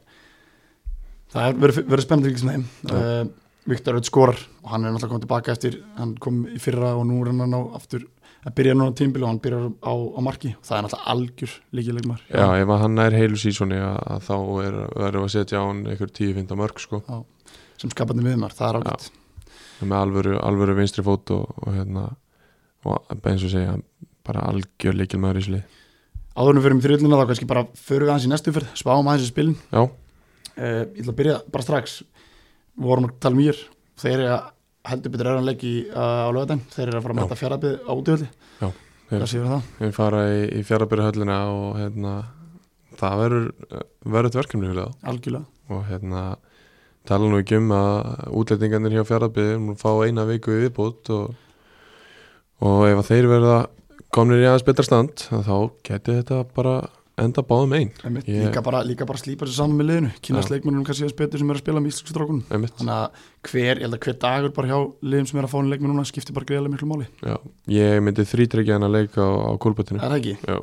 [1.30, 2.66] það er verið, verið spennandi líka sem þeim.
[2.90, 3.24] Uh,
[3.70, 7.04] Viktor Rauð skorar og hann er náttúrulega komið tilbaka eftir hann kom í fyrra og
[7.06, 8.06] nú er hann á aftur
[8.40, 10.54] að byrja núna tímbil og hann byrjar á, á marki.
[10.56, 14.37] Og það er náttúrulega algjör líkilegmar Já, ef hann er heilu sísoni að, að þá
[14.64, 17.02] er, verður að setja á hann einhver 10-15 mörg sko
[17.80, 19.10] sem skapandi miðumar, það er ágætt.
[19.80, 22.10] Með alvöru, alvöru vinstri fót og, og hérna
[22.84, 23.76] og eins og segja,
[24.26, 25.78] bara algjör leikil maður í slið
[26.40, 29.26] áðurnum fyrir mig þrjöldina þá kannski bara förum við aðeins í næstu fyrr spáum aðeins
[29.26, 29.56] í spilin.
[29.72, 31.96] Já, uh, ég ætla að byrja bara strax.
[32.78, 33.58] Við vorum að tala um mér
[34.00, 34.46] þeir eru að
[34.90, 37.74] heldur betur erðan leik í, uh, á lögadaginn þeir eru að fara að mæta fjárabið
[37.84, 38.28] á útöðli
[38.60, 38.68] Já,
[39.10, 39.24] þeir-
[39.82, 42.14] við fara í, í fjárabyrju höllina og hérna
[43.00, 43.44] það verður
[44.06, 44.70] verður þetta verkefni
[45.70, 46.22] og hérna
[47.08, 51.34] tala nú ekki um að útlendingarnir hjá fjárabyrju fá eina viku viðbútt og,
[52.64, 53.58] og ef að þeir verða
[54.14, 55.54] komnir í aðeins betra stand þá
[55.86, 56.74] geti þetta bara
[57.20, 57.90] enda báðum einn
[58.24, 60.10] Ég- líka, bara, bara slípa sér saman með liðinu.
[60.24, 61.90] Kynast leikmennunum kannski aðeins betur sem er að spila með
[62.50, 62.76] einmitt.
[62.80, 65.92] Þannig að hver, að hver dagur bara hjá liðum sem er að fá henni leikmenn
[65.92, 67.08] núna skiptir bara greiðlega miklu máli.
[67.20, 67.36] Já,
[67.76, 70.36] ég myndi þrítryggja hann að leika á, á kúlbötinu er það ekki?
[70.48, 70.56] Já,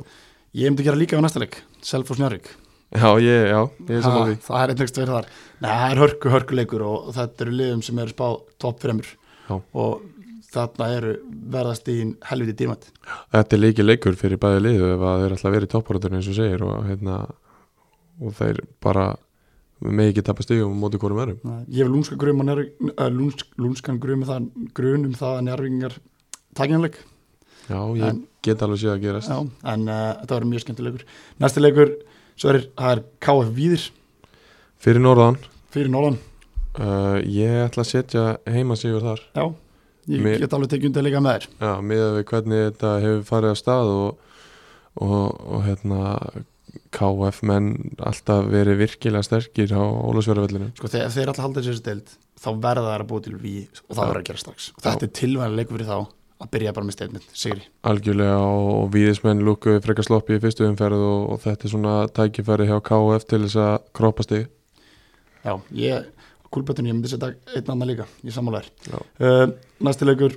[0.58, 2.50] Ég myndi gera líka á næsta leik Selfoss Njárvík
[2.94, 4.36] já, ég, já, ég er saman því.
[4.46, 5.26] það er einhverst verið þar.
[5.60, 9.10] Nei, það er hörku, hörku leikur og þetta eru liðum sem eru spáð topp fremur
[9.48, 9.54] Já.
[9.74, 10.02] og
[10.48, 11.14] þarna eru
[11.52, 11.96] verðast í
[12.30, 12.86] helviti dýrmætt
[13.34, 16.20] Þetta er leikið leikur fyrir bæði liðu ef að þeir ætla að vera í topparöndurinn
[16.22, 17.16] eins og segir og, hérna,
[18.24, 19.06] og þeir bara
[19.84, 23.20] með ekki tapa stigum á móti hvorum örum Nei, Ég hef lúnska grum að
[23.60, 25.98] lúnskan grum, það, grun um það að njárvíkingar
[26.58, 26.96] takjanleik
[27.68, 29.28] Já, ég En- get alveg séð að gerast.
[29.28, 29.38] Já,
[29.74, 31.02] en uh, þetta verður mjög skemmtilegur.
[31.42, 31.90] Næsti leikur,
[32.38, 33.86] svo er, það er KF Víðir.
[34.78, 35.38] Fyrir norðan,
[35.74, 36.18] fyrir Nólan
[36.78, 39.24] uh, ég ætla að setja heima sigur þar.
[39.34, 39.46] Já,
[40.14, 41.48] ég Mér- get alveg tekið undir líka með þér.
[41.66, 44.30] Já, miðað við hvernig þetta hefur farið að stað og,
[45.02, 46.12] og, og hérna
[46.94, 47.72] KF menn
[48.06, 52.84] alltaf verið virkilega sterkir á Ólafsverðarvellinu Sko þegar þeir alltaf halda þessi deild þá verða
[52.86, 54.08] það að búa til við og það Já.
[54.08, 54.68] verður að gera strax.
[54.76, 55.98] Og þetta er tilvæðan leikur fyrir þá
[56.38, 61.02] að byrja bara með statement, sigri algjörlega og, víðismenn lúkuði frekar sloppi í fyrstu umferð
[61.02, 64.44] og, og þetta er svona tækifæri hjá KF til þess að kroppa stig.
[65.42, 66.10] Já, ég,
[66.54, 68.98] kúlbötun ég myndi setja einn annan líka, ég sammálaður Já.
[68.98, 69.46] uh,
[69.88, 70.36] Næsti leikur,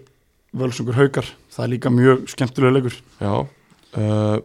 [0.57, 2.97] Völsungur Haukar það er líka mjög skemmtilega leikur.
[3.21, 3.33] Já,
[4.01, 4.41] uh,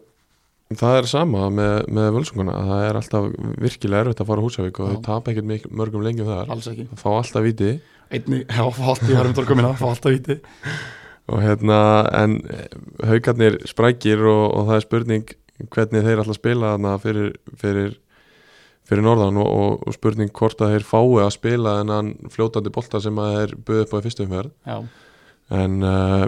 [0.77, 3.31] það er sama með, með völsunguna það er alltaf
[3.65, 6.53] virkilega erfitt að fara Húsavík og þau tapa ekkert mörgum lengjum þar.
[6.53, 6.89] Alls ekki.
[6.93, 10.37] Það fá alltaf viti Einni, já, fá allt í varum tólkumina, fá alltaf víti
[11.27, 11.81] og hérna
[12.15, 12.67] en eh,
[13.09, 15.37] haukarnir sprækir og, og það er spurning
[15.73, 17.95] hvernig þeir ætla að spila þarna fyrir, fyrir,
[18.87, 23.01] fyrir norðan og, og, og spurning hvort að þeir fái að spila þennan fljótandi bolta
[23.03, 24.53] sem að þeir buðu upp á í fyrstu umferð.
[24.69, 24.77] Já,
[25.57, 26.27] en uh,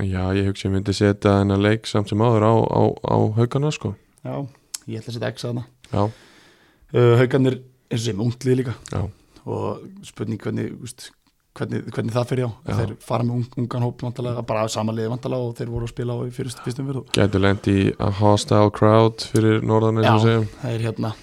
[0.00, 3.72] já, ég hugsi ég myndi setja þennan leik samt sem áður á, á, á haukarna
[3.74, 3.92] sko.
[4.24, 4.34] Já,
[4.88, 6.02] ég ætla að setja X að hana já,
[6.96, 8.78] uh, Haukarnir eins og sem unglið líka.
[8.90, 9.04] Já,
[9.44, 11.10] og spurning hvernig, úst,
[11.58, 12.74] hvernig, hvernig það fyrir á Já.
[12.80, 16.16] þeir fara með ung, ungan hóp vantalega, bara samanliði vantalega og þeir voru að spila
[16.16, 20.18] á í fyrst, fyrstum verð Gætu lent í a hostile crowd fyrir norðan eins og
[20.18, 20.26] Já.
[20.26, 20.48] segjum.
[20.62, 21.14] það er hérna.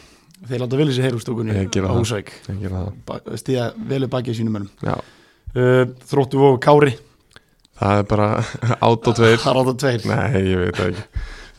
[0.41, 1.53] Þeir láta vel í sig heyr úr stúkunni.
[1.53, 3.27] Þeir gera á það.
[3.37, 4.71] stíða velu bakið sínum mönnum.
[4.81, 4.95] Já,
[5.53, 6.95] uh, þróttu og Kári.
[7.81, 8.29] Það er bara
[8.87, 9.37] át og tveir.
[9.41, 10.07] Það er átta tveir.
[10.09, 11.05] Nei, ég veit ekki.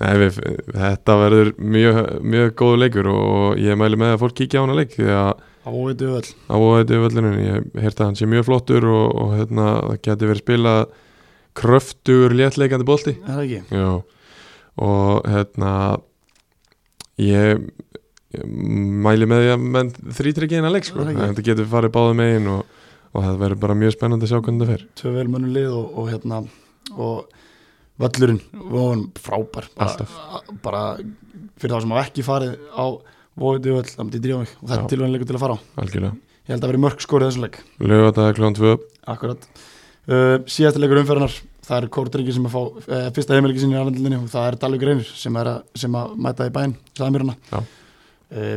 [0.03, 0.39] Nei, við,
[0.75, 4.75] þetta verður mjög, mjög góðu leikur og ég mæli með að fólk kíkja á hana
[4.81, 8.29] leik því að Það var veitu öll á þetta völlinu ég heyrti að hann sé
[8.31, 10.81] mjög flottur og, og hérna, það geti verið spilað
[11.59, 13.15] kröftugur léttleikandi bolti.
[13.23, 13.79] Er það ekki?
[13.79, 13.91] Já,
[14.83, 15.73] og hérna
[17.23, 17.63] ég,
[18.35, 18.47] ég
[19.07, 21.29] mæli með því að menn þrýtryggi eina leik sko, Það ekki.
[21.29, 24.65] þetta getur farið báðu megin og, og það verður bara mjög spennandi að sjá hvernig
[24.65, 24.85] það fer.
[25.03, 26.43] Tvö vel mönnum lið og, og hérna
[26.99, 27.29] Og
[28.03, 29.69] völlurinn Vóðan frábær.
[29.79, 30.07] Bara,
[30.65, 30.83] bara
[31.61, 32.85] fyrir þá sem hafa ekki farið á
[33.33, 34.03] Það
[34.59, 35.59] Og þetta er tilvæðanleikur til að fara á.
[35.83, 37.59] Algjörlega, Ég held að veri mörg skórið þessu leik.
[37.79, 38.75] Lögataði klón 2
[39.13, 39.49] Akkurat.
[40.11, 43.79] Uh, Síðasta leikur umferðarnar Það er Kórdrengi sem að fá uh, fyrsta heimiliki sinni í
[43.79, 46.75] aðlandlinni og það er Dalvik Reynir sem, er að, sem að mæta í bæinn
[47.55, 48.57] uh,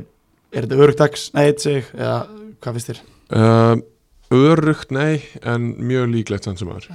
[0.56, 1.28] Er þetta örugt dags?
[1.36, 2.16] Nei, eitt seg eða
[2.66, 3.04] hvað finnst þér?
[3.38, 3.76] uh,
[4.34, 6.88] Örugt nei, en mjög líklegt sann sem aður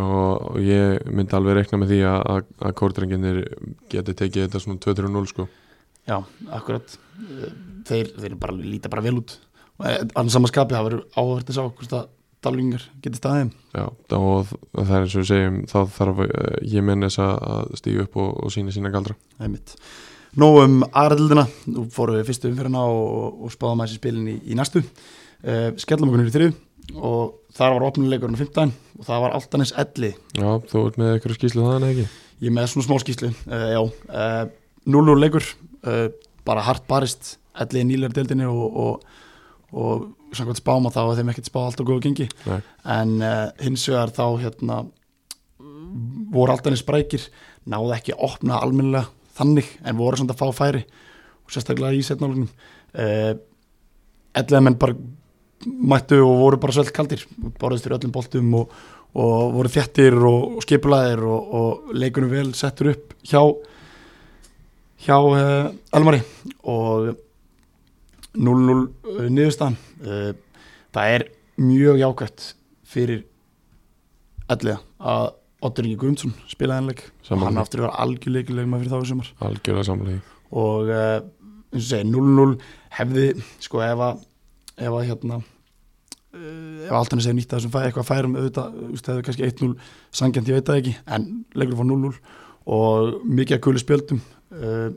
[0.00, 2.22] og ég myndi alveg reikna með því að,
[2.56, 3.40] að, kórdrenginir
[3.92, 5.46] geti tekið þetta svona 2-3-0 sko
[6.08, 6.16] Já,
[6.56, 6.96] akkurat.
[7.20, 7.50] Uh,
[7.90, 9.32] Þeir, þeir bara líta bara vel út.
[9.80, 12.08] Og eh, annars sama skapi, það verður áhverð að sjá hvort að
[12.40, 13.82] Dalvingar geti staðið Já,
[14.16, 16.30] og það er eins og við segjum þá þarf uh,
[16.72, 19.16] ég menn þess að stíga upp og, og sína sína galdra.
[19.40, 19.74] Einmitt.
[20.40, 24.38] Nú um aðræðildina, nú fórum við fyrstu umferðina og, og spáðum að þessi spilin í,
[24.40, 24.84] í næstu.
[25.44, 29.36] Uh, skellum okkur niður í þrið og þar var opnuleikurinn á 15 og það var
[29.36, 30.14] Altanis Elli.
[30.36, 32.08] Já, þú ert með eitthvað skýslu eða ekki?
[32.40, 34.44] ég er með svona smá skýslu uh, já, uh,
[34.88, 35.44] 0-0 leikur
[35.86, 36.06] uh,
[36.46, 39.20] bara hart barist Elli í nýlegar deildinni og, og,
[39.74, 42.60] og samkvæmt spáma þá er þeim ekkert spá allt og góðu gengi Nei.
[42.94, 44.80] en uh, hins vegar þá hérna
[46.30, 47.26] voru Altanis sprækir
[47.70, 50.84] náðu ekki að opna almennilega þannig en voru samt að fá færi
[51.44, 53.32] og sérstaklega í setnálugnum uh,
[54.38, 54.96] ellega menn bara
[55.66, 57.26] mættu og voru bara svöld kaldir
[57.60, 58.78] borðist fyrir öllum boltum og,
[59.18, 63.42] og voru þjættir og, skipulaðir og, og leikunum vel settur upp hjá
[65.04, 66.22] hjá uh, Elmari
[66.68, 67.10] og
[68.36, 69.78] 0-0 niðurstaðan.
[70.04, 70.32] Uh,
[70.94, 71.26] það er
[71.60, 72.48] mjög jákvæmt
[72.90, 73.24] fyrir
[74.50, 75.28] ellega að
[75.60, 79.32] Otter Ingi Guðmundsson spilaði ennleik og hann aftur var algjörleikileg maður fyrir þá sumar.
[79.44, 81.20] Algjörlega samlega og uh,
[81.70, 82.54] eins og segi 0-0
[82.96, 83.26] hefði
[83.62, 84.22] sko ef að
[84.80, 85.40] ef að hérna
[86.30, 89.70] ef Altanis hefði nýtt að þessum fæ, eitthvað færum auðvitað, þú veist, hefði kannski 1-0
[90.20, 91.26] sangjant, ég veit það ekki, en
[91.58, 92.12] leikur fór 0-0
[92.70, 94.20] og mikið að guli spjöldum
[94.54, 94.90] uh,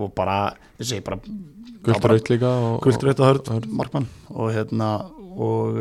[0.00, 0.36] og bara,
[0.80, 2.48] ég segi bara Gult bara- raut líka
[3.04, 4.06] rautt og hörð markmann.
[4.36, 4.88] Og hérna
[5.36, 5.78] og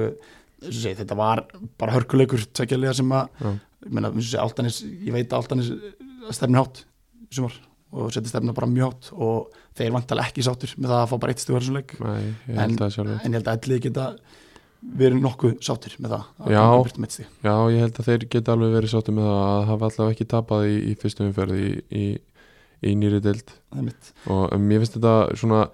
[0.59, 1.41] og segi, þetta var
[1.79, 3.51] bara hörkuleikur tvekja sem að Já.
[3.87, 5.69] ég meina, segi, Altanis, ég veit að Altanis
[6.35, 6.81] stefnir hátt
[7.29, 7.55] í sumar
[7.91, 11.15] og setja stefnir bara mjög hátt og þeir vantalega ekki sáttur með það að fá
[11.23, 11.95] bara eitt stuð leik.
[11.99, 12.77] Nei, ég En-
[13.23, 14.07] en ég held að allir geta
[14.79, 16.61] verið nokkuð sáttur með það að Já.
[17.43, 20.27] Já, ég held að þeir geta alveg verið sáttu með það að hafa allavega ekki
[20.33, 22.05] tapað í, í fyrstu umferði í, í,
[22.87, 23.53] í nýri deild.
[24.31, 25.65] Og um, mér finnst þetta svona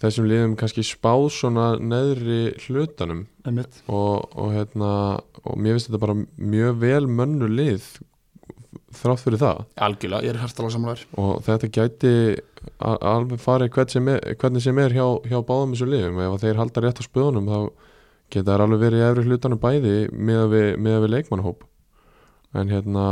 [0.00, 3.24] þessum liðum kannski spáð svona neðri hlutanum.
[3.88, 4.92] Og, og hérna
[5.44, 7.88] og mér finnst þetta bara mjög vel mönnu lið
[9.00, 9.60] þrátt fyrir það.
[9.86, 12.12] Algjörlega, ég er hærtalega samlæður og þetta gæti
[12.80, 16.20] alveg farið hvern sem er, hvernig sem er hjá, hjá báðum þessu liðum.
[16.24, 17.88] Ef að þeir halda rétt á spöðunum þá
[18.30, 21.66] geta þær alveg verið í efri hlutanum bæði með að við, við leikmannahóp.
[22.60, 23.04] En hérna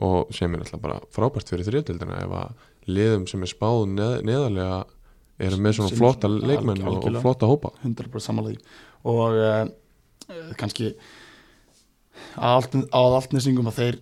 [0.00, 4.14] og sem er alltaf bara frábært fyrir þriðdildina ef að liðum sem er spáð neð,
[4.26, 4.78] neðarlega
[5.42, 7.72] eru með svona flotta leikmenn og, og flotta hópa.
[7.82, 8.58] 100% samlæði
[9.10, 9.64] og uh,
[10.60, 10.92] kannski
[12.38, 14.00] að altnesingum að þeir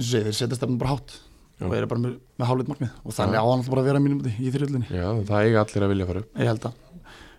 [0.00, 1.14] þeir setja stefnum bara hátt
[1.60, 1.68] Já.
[1.68, 2.94] og eru bara með, með hálfleitt markmið.
[3.04, 3.40] Og þannig Já.
[3.40, 6.08] á hann alltaf bara að vera mínum í þriðlinni Já, það eiga allir að vilja
[6.10, 6.40] fara upp.
[6.40, 6.80] Ég held að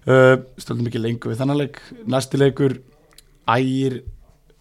[0.08, 1.80] uh, stöldum ekki lengur við þannig leik.
[2.12, 2.78] Næsti leikur
[3.56, 4.00] ægir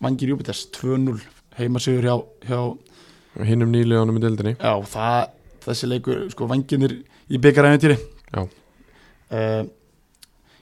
[0.05, 1.21] vangir Júpiters 2-0
[1.59, 2.17] heimasigur hjá,
[2.49, 4.57] hjá hinnum nýleganum í deildinni.
[4.59, 5.29] Já, það,
[5.65, 6.99] þessi leikur sko vanginir
[7.33, 7.97] í byggaræfintýri
[8.35, 8.43] Já.
[8.45, 9.63] uh,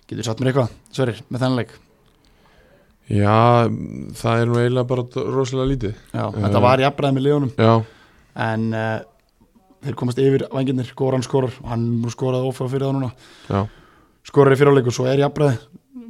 [0.06, 1.72] getur satt mér eitthvað Sverir, með þennan leik?
[3.12, 3.66] Já,
[4.16, 5.02] það er nú eiginlega bara
[5.34, 5.94] rosalega lítið.
[6.14, 6.36] Já, Eh.
[6.44, 7.50] þetta var jafnræði með liðunum.
[7.58, 7.72] Já,
[8.46, 9.00] en uh,
[9.82, 13.10] þeir komast yfir vanginir, Goran skorar hann nú skoraði ófæða fyrir það núna.
[13.50, 13.66] Já,
[14.26, 15.58] skorar í fyrirleikur, svo er jafnræði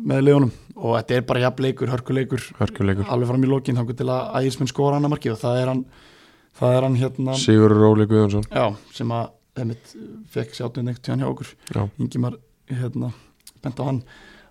[0.08, 0.54] með liðunum.
[0.82, 2.46] Og þetta er bara jafnleikur, hörkuleikur.
[2.58, 3.06] Hörkuleikur.
[3.12, 5.70] Alveg fram í lokin þá til að ægismenn skora hann að marki og það er
[5.70, 5.84] hann
[6.58, 8.48] það er hann hérna Sigur Róli Guðjónsson.
[8.50, 9.94] Já, sem að einmitt,
[10.32, 11.52] fekk sér áttunni einhvern tíðan hjá okkur.
[12.02, 12.38] Ingimar
[12.72, 13.12] hérna,
[13.64, 14.02] bent á hann.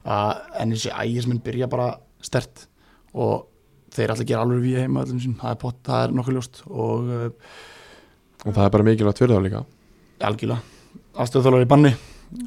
[0.01, 1.91] Að, en þessi ægismenn byrja bara
[2.25, 2.65] stert
[3.11, 3.49] og
[3.93, 7.11] þeir að gera alveg við heima það er, pott, það er nokkuð ljóst og
[8.41, 9.61] og það er bara mikilvægt fyrir það líka.
[10.25, 10.63] Algjörlega.
[11.21, 11.91] Aðstöðþálar í banni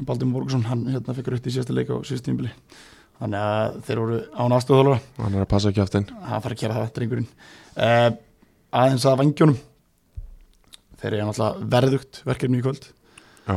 [0.05, 2.53] Baldur Morgusson, hann hérna fekk rautt í síðasta leika á síðasta tímbili
[3.21, 6.09] þannig að þeir voru án aðstöðþálara Hann er að passa kjaftin.
[6.25, 7.29] Hann fara að gera það, drengurinn.
[7.77, 8.09] Uh,
[8.75, 9.61] aðeins að vangjónum
[11.01, 12.89] þeir eru náttúrulega verðugt verkefni í kvöld.
[13.45, 13.57] Já.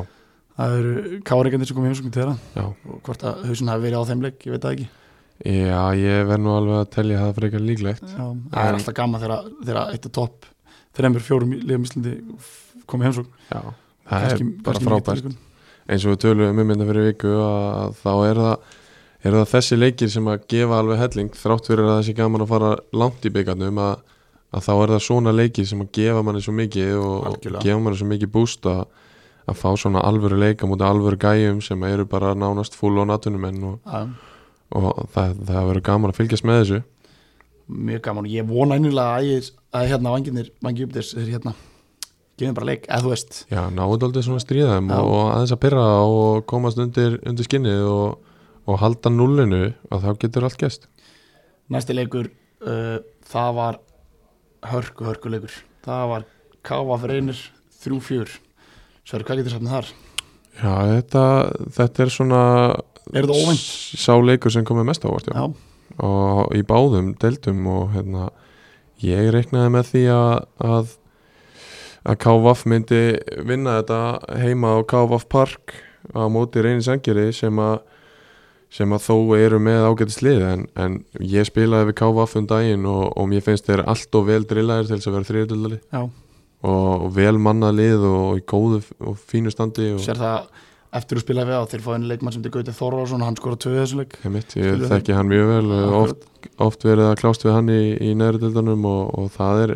[0.57, 4.09] það eru káringarnir sem komið heimsókn til þeirra og hvort að hausin hafi verið á
[4.09, 4.87] þeim leik, ég veit það ekki.
[5.47, 8.05] Já ég verð nú alveg að telja það frekar líklegt.
[8.09, 10.47] Já, það er alltaf gaman þegar, eitt af topp
[10.97, 12.15] þreymur, fjórum liðum Íslandi
[12.89, 13.43] komið heimsókn.
[13.53, 13.61] Já,
[14.09, 15.37] það er bara frábært.
[15.87, 18.75] Eins og við tölum um þetta fyrir viku að þá er það,
[19.23, 22.45] er það þessi leikir sem að gefa alveg helling þrátt fyrir að það sé gaman
[22.45, 22.71] að fara
[23.01, 24.05] langt í byggarnum að,
[24.51, 27.79] að þá er það svona leikir sem að gefa manni svo mikið og, og gefa
[27.79, 28.83] manni svo mikið búst að,
[29.47, 33.63] að fá svona alvöru leika mútið alvöru gæjum sem eru bara nánast full on atvinnumenn
[33.71, 34.03] og, Já,
[34.75, 36.83] og það, það verður gaman að fylgjast með þessu.
[37.67, 38.27] Mjög gaman.
[38.27, 41.53] Og ég vona einnilega að, að hérna vangirnir, vangi upp þess hérna,
[42.37, 44.97] gefum bara leik eða þú veist, Já, náðu daldið svona stríðaðum Já.
[44.99, 48.33] og, og aðeins að pyrra og komast undir, undir skinnið og,
[48.67, 50.89] og halda nullinu að þá getur allt gæst
[51.73, 52.31] næsti leikur
[52.63, 52.97] uh,
[53.27, 53.79] það var
[54.71, 56.27] hörku, hörku leikur það var
[56.67, 57.39] Káfa fyrir einir
[57.79, 58.31] þrjú fjör
[59.07, 59.89] Sverri, hvað getur með þar?
[60.57, 61.23] Já, þetta,
[61.77, 62.41] þetta er svona
[63.15, 65.37] Er Sá leikur sem komið mest ávart, já.
[65.39, 68.25] Já, Og í báðum deildum og hérna
[68.99, 70.33] Ég reiknaði með því að
[70.67, 70.91] að,
[72.05, 73.03] að KVF myndi
[73.47, 75.77] vinna þetta heima á KVF Park
[76.13, 77.79] á móti reyni sangeri sem að
[78.73, 82.87] sem að þó eru með ágætis lið en, en ég spilaði við KVF um daginn
[82.91, 86.01] og, og mér finnst þeir allt og vel drillaðir til þess að vera þriðutöldali já,
[86.03, 90.49] og, og vel mannað lið og í góðu og fínu standi og sér það
[90.97, 93.59] eftir að spila við á þeir fá einu leikmann sem til Gauti Þorvarsson hann skora
[93.59, 94.15] tvö í þessum leik.
[94.23, 96.27] Einmitt, ég þekki hann mjög vel og oft,
[96.63, 99.73] oft verið að klást við hann í, í neðri deildunum og, og það er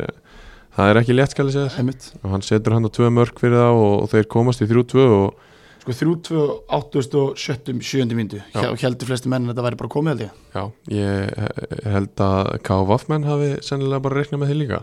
[0.76, 1.72] það er ekki létt skal ég segja.
[1.72, 2.08] Þér Einmitt.
[2.22, 5.06] og hann setur hann á tvö mörk fyrir það og, þeir komast í þrjú tvö
[5.16, 5.48] og
[5.82, 6.42] sko þrjú tvö,
[6.78, 8.68] áttust og sjöttum sjöndi myndu, Já.
[8.70, 10.36] og heldur flesti menn að þetta væri bara komið held ég?
[10.54, 10.62] Já,
[10.94, 14.82] ég held að KVF menn hafi sennilega bara reiknað með því líka.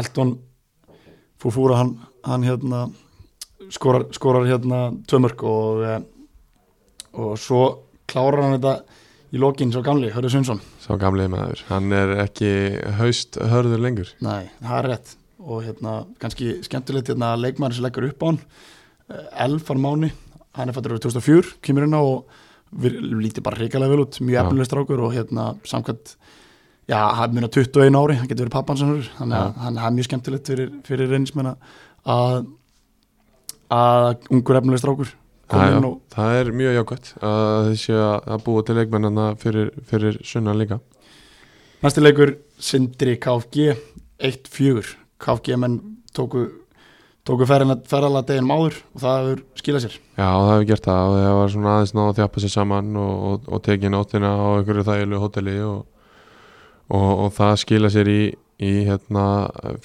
[0.00, 0.38] Elton
[1.36, 2.86] Fúfúra hann, hann hérna
[3.68, 5.98] skorar, skorar hérna tvö mörk og eh,
[7.16, 7.62] og svo
[8.08, 9.04] klárar hann þetta
[9.36, 10.64] í lokin svo gamli, Hörður Sundsson
[11.02, 12.50] gamlega með þér, hann er ekki
[12.98, 14.14] haust hörður lengur.
[14.24, 15.12] Nei, það er rétt.
[15.46, 18.40] Og hérna kannski skemmtilegt hérna leikmæri sem leggur upp á hann
[19.06, 20.10] Eh, Elfar Máni,
[20.58, 22.24] hann er fættur árið 2004 kemur hérna og
[22.74, 26.16] við lítið bara reikalega vel út, mjög efnileg strákur og hérna samkvæmt
[26.90, 29.94] já, hann er 21 ári, hann getur verið pappan sem hörur þannig að hann er
[29.94, 32.48] mjög skemmtilegt fyrir, fyrir reynismenn að
[33.76, 35.14] að ungur efnileg strákur
[35.46, 39.26] Já, kom já, inn og það er mjög jákvæmt að séu að búa til leikmennana
[39.38, 40.80] fyrir, fyrir sunnan líka.
[41.84, 43.76] Næsti leikur Sindri KFG
[44.18, 45.78] 1-4 KFG menn
[46.16, 46.48] tóku
[47.26, 49.94] tóku ferðala deginn máður og það hefur skilað sér.
[50.14, 52.98] Já, það hefur gert það og það var svona aðeins náða að þjapa sér saman
[53.02, 55.80] og, og, og tekið nóttina á einhverju þægilegu hóteli og,
[56.86, 58.20] og, og það skila sér í,
[58.62, 59.24] í hérna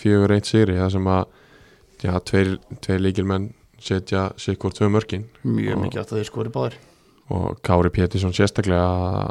[0.02, 1.24] fjögur eitt sigri það sem að
[2.02, 3.50] já, tveir, tveir líkilmenn
[3.82, 5.26] setja sikkur tvö mörkin.
[5.44, 6.78] Mjög Og- mikið átt að þeir skori báðir.
[7.32, 9.30] Og Kári Pétursson sérstaklega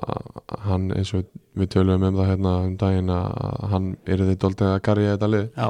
[0.64, 1.24] hann eins og
[1.58, 5.28] við töluðum um það hérna um daginn að hann er þið doldið að garja þetta
[5.34, 5.48] lið.
[5.56, 5.68] Já,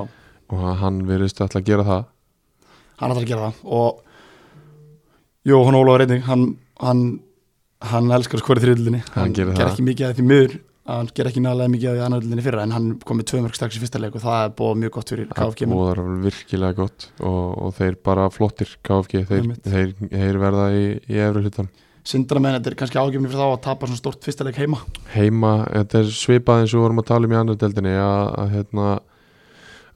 [0.50, 2.04] og hann virðist alltaf að gera það.
[3.00, 3.64] Hann ætlar að gera það.
[3.64, 4.00] Og
[5.50, 6.44] Jóhann Ólafur einnig hann,
[6.80, 7.20] hann,
[7.80, 10.56] hann elskar að skori þriðlinni Hann gerir ger ekki mikið að því miður
[10.98, 13.58] hann ger ekki nálega mikið að því annaðlinni fyrra en hann kom með tvö mörg
[13.58, 15.76] strax í fyrsta leik og það er búið mjög gott fyrir KFG menn.
[15.76, 20.84] það búðar virkilega gott og, og þeir bara flottir KFG, þeir, þeir, þeir verða í,
[21.10, 21.70] í efri hlutan
[22.06, 24.80] Sindra menn, þetta er kannski ágefni fyrir þá að tapa svona stort fyrsta leik heima.
[25.12, 28.22] Heima, þetta er svipað eins og við vorum að tala um í annar deldinni að,
[28.40, 28.86] að, hérna,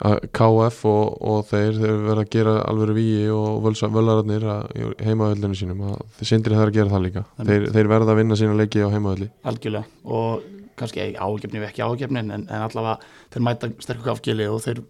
[0.05, 4.45] að KF og, og þeir, þeir verða að gera alveg víi og völararnir
[5.01, 7.25] heimavöldinu sínum að þeir sindri það að gera það líka.
[7.41, 10.03] Þeir, þeir verða að vinna sína leiki á heimavöldi algjörlega.
[10.05, 10.45] Og
[10.79, 12.99] kannski ágefni við ekki ágefni en, en allavega
[13.35, 14.83] þeir mæta sterkur KFG og þeir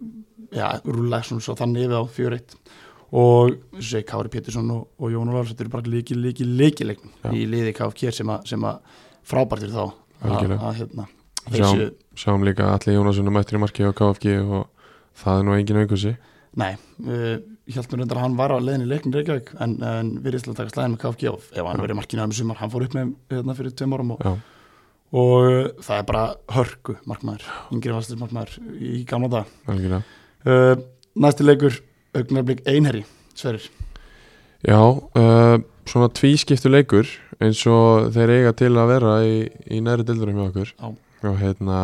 [0.55, 5.29] ja, rúla svo þannig yfir á 4-1 og og segi Kári Pétursson og, og Jón
[5.29, 8.95] Ólafur þetta eru bara líki, líki, líki leiknum í liði KFG sem að, sem að
[9.25, 11.07] frábært er þá að, hérna
[11.45, 14.87] Sjáum, sjáum líka allir Jónasson mættir í marki á KFG og
[15.21, 16.15] það er nú engin aukusi
[16.57, 17.37] nei uh,
[17.69, 20.39] ég held mér reyndar að hann var á leiðinni í leiknum Reykjavík en, en við
[20.39, 22.87] erum að taka slæðin með KFG og ef hann verið markinu aðeins sumar, hann fór
[22.87, 24.33] upp með hérna fyrir tveim árum og, Já,
[25.13, 30.75] og uh, það er bara hörku markmaður, yngri vastur markmaður í gamla dag uh,
[31.15, 31.79] næsti leikur
[32.15, 33.03] augnarblik einherri,
[33.35, 33.65] Sverrir.
[34.65, 37.09] Já, uh, svona tvískiptu leikur
[37.43, 40.71] eins og þeir eiga til að vera í, í næri dildurum hjá okkur.
[40.79, 40.93] Já.
[41.25, 41.79] og hérna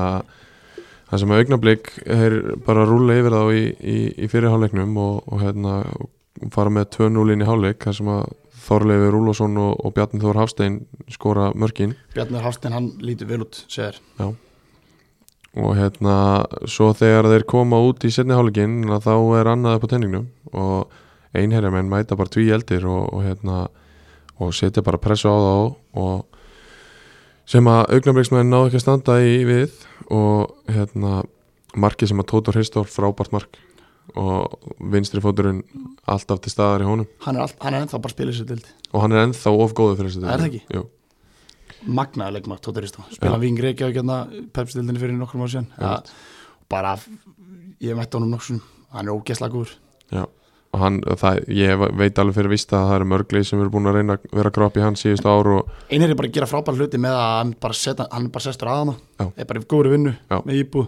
[1.10, 5.42] það sem að augnablík þeir bara rúla yfir þá í, í, í fyrirháleiknum og, og
[5.44, 5.82] hérna
[6.54, 8.30] fara með 2-0 inn í háleik þar sem að
[8.62, 10.80] Þorleifur Rúlosson og, og Bjarni Þór Hafstein
[11.12, 11.96] skora mörkin.
[12.16, 14.00] Bjarnar Hafstein, hann lítur vel út, segir.
[15.52, 16.16] Og hérna
[16.70, 20.94] svo þegar þeir koma út í setni hálfleikin þá er annað upp á tenningnum og
[21.36, 23.66] einherjamenn mæta bara tví eldir og, og hérna
[24.42, 25.56] og setja bara pressu á þá
[26.02, 26.32] og
[27.52, 29.76] sem að augnabliksmenn náðu ekki að standa í við
[30.12, 31.22] og hérna
[31.76, 33.60] markið sem að Tótor Hristór frábært mark
[34.20, 35.62] og vinstri fóturinn
[36.10, 37.08] alltaf til staðar í honum.
[37.26, 39.54] Hann er, all, hann er ennþá bara að spila þessu dildi og hann er ennþá
[39.56, 40.64] of góður fyrir þessu Er það ekki?
[40.76, 40.84] Jú,
[42.00, 43.42] magnaði leikmaður Tóttur Ístó spila Já.
[43.42, 44.20] Víng Reykjavík hérna
[44.56, 45.72] pepsdildinni fyrir nokkrum ára síðan.
[45.80, 45.96] Ja,
[46.72, 46.98] bara
[47.82, 48.68] ég mætti honum nokkur sinnum.
[48.92, 49.76] hann er ógeðslega góður.
[50.12, 50.26] Já.
[50.72, 53.90] Og hann, það, ég veit alveg fyrir vist að það eru mörglið sem eru búin
[53.92, 56.48] að reyna að vera kropp í hans síðustu ár og einir er bara að gera
[56.48, 58.94] frábæra hluti með að hann bara, setja, hann bara sestur að hana.
[59.20, 59.26] Já.
[59.36, 60.38] er bara í góðri vinnu Já.
[60.48, 60.88] með íbúð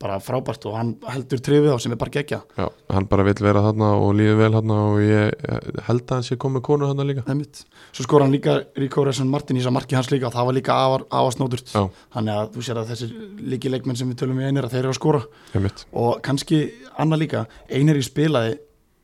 [0.00, 3.36] bara frábært og hann heldur trifið á sem er bara gegja já, hann bara vill
[3.44, 7.06] vera þarna og líður vel þarna og ég held að hann sé komið konu þarna
[7.10, 7.60] líka Einmitt.
[7.92, 10.48] Svo skor hann líka Ríko Resson Martin í þess að marki hans líka og það
[10.48, 11.82] var líka Já.
[12.16, 13.12] þannig að þú sér að þessir
[13.52, 15.20] líki leikmenn sem við tölum í einir að þeir eru að skora
[15.54, 15.84] Einmitt.
[15.92, 16.62] og kannski
[16.96, 18.56] annað líka einir í spilaði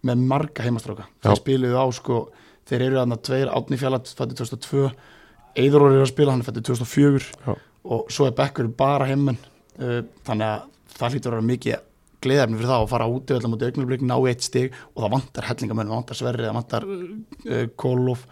[0.07, 2.23] með marga heimastráka þeir spiluðu á sko
[2.67, 4.89] þeir eru aðna tveir átni fjallat fættu 2002
[5.57, 7.55] Eiduror er að spila, hann fættu 2004 Já.
[7.89, 9.39] og svo er Bekkur bara heimmenn
[9.81, 10.67] uh, þannig að
[10.97, 11.85] það hlýtur að vera mikið
[12.25, 15.49] gleðarni fyrir það að fara út mútið augnablik, ná í eitt stig og það vantar
[15.51, 18.27] hellingamönnum, það vantar Sverri, það vantar uh, Kólof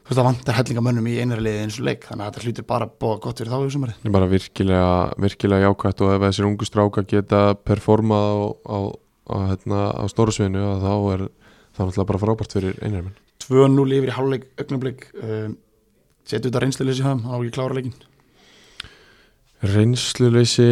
[0.00, 2.66] þú veist það vantar hellingamönnum í einari liði eins og leik þannig að þetta hlýtur
[2.72, 4.90] bara að bóða gott fyrir þá í sumarið Þetta er bara virkilega,
[5.22, 8.78] virkilega jákvætt og ef þessir ungu stráka geta performað á, á,
[9.30, 10.14] á, hérna, á að
[10.82, 11.26] þá er
[11.70, 13.14] það náttúrulega bara frábært fyrir einhverjum
[13.46, 15.48] 2-0 yfir í hálfleik augnablik uh,
[16.26, 17.94] setu þetta reynsluleysi í höfum, hann á ekki klára leikin
[19.70, 20.70] reynsluleysi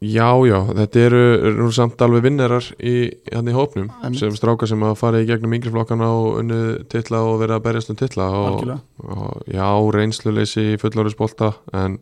[0.00, 2.94] já, já, þetta eru, eru samt alveg vinnarar í,
[3.28, 4.20] hérna í hópnum Einmitt.
[4.22, 6.60] sem stráka sem að fara í gegnum yngri flokkana og unnu
[6.92, 8.64] titla og vera að berjast um titla og,
[9.04, 12.00] og já, reynsluleysi í fullorðisbolta en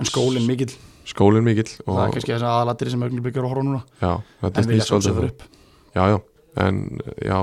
[0.00, 0.72] en skólinn mikill.
[1.08, 3.80] Skólinn mikill það er og kannski þess aðalatir sem að horfa á núna.
[4.00, 4.12] Já,
[4.44, 5.32] en vilja snýst svolítið það.
[5.32, 5.48] upp
[5.96, 6.18] já, já,
[6.66, 6.82] en
[7.24, 7.38] já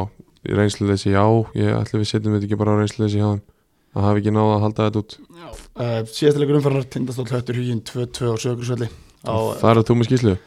[0.48, 1.26] reynsluleysi, já,
[1.58, 3.42] ég ætli við setjum þetta ekki bara á reynsluleysi hjá þeim.
[3.98, 5.18] Það hafi ekki náða að halda þetta út.
[5.78, 9.98] Uh, síðasta leikur umfæranar tindastóll höttur huginn 2-2 á sögursvelli á, það er að þú
[10.00, 10.38] með skýslu,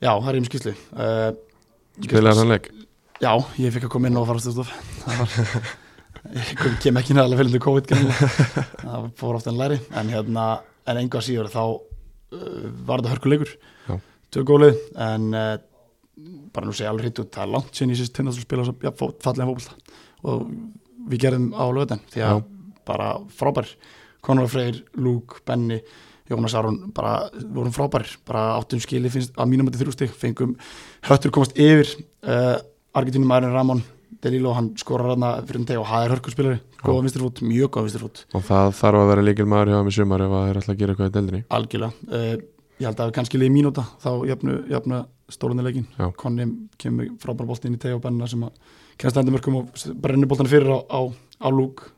[0.00, 1.28] já, það er í skýslu uh,
[2.00, 2.72] spilaði þann leik?
[3.20, 4.72] Já, ég fikk að koma inn og fara stústof
[5.04, 5.78] það var
[6.34, 8.64] ég kom, kem ekki nægilega fyrir COVID greinilega.
[8.82, 9.78] það fór ofta en læri.
[9.96, 10.46] En hérna,
[10.88, 13.54] en enga síður þá uh, var þetta hörkuleikur.
[13.88, 13.96] Já.
[14.34, 15.54] tvö gólið en uh,
[16.54, 18.92] bara nú segja alveg hitt út það er langt síðan ég sést tindastóll spila já,
[19.24, 19.96] fallega fótbolta.
[20.28, 20.44] Og
[21.10, 22.44] við gerðum á lögutin því að
[22.88, 23.72] bara frábær.
[24.20, 25.80] Conor Freyr, Luke, Benny
[26.30, 30.56] Jónas Aron, bara vorum frábær bara áttum skili, finnst að mínum að þrjústi fengum
[31.08, 31.90] höttur komast yfir
[32.26, 32.60] uh,
[32.96, 33.82] Argentínum Aron Ramon
[34.20, 37.86] Delilo, hann skorar hana fyrir um teg og það er hörkurspilari, góða vinstirfút, mjög góða
[37.88, 40.60] vinstirfút og það þarf að vera líkil maður hjá þeim í sumar ef það er
[40.60, 41.42] alltaf að gera eitthvað í deildinni.
[41.56, 42.34] Algjörlega, uh,
[42.80, 45.00] ég held að það kannski liði mínúta þá jafnu, jafnu
[45.62, 46.46] leikin Konni
[46.80, 48.52] kemur frábær bolti inn í teg og Benna sem að
[48.98, 51.00] kennst endur mörgum og brennir boltan fyrir á, á,
[51.40, 51.92] á Luke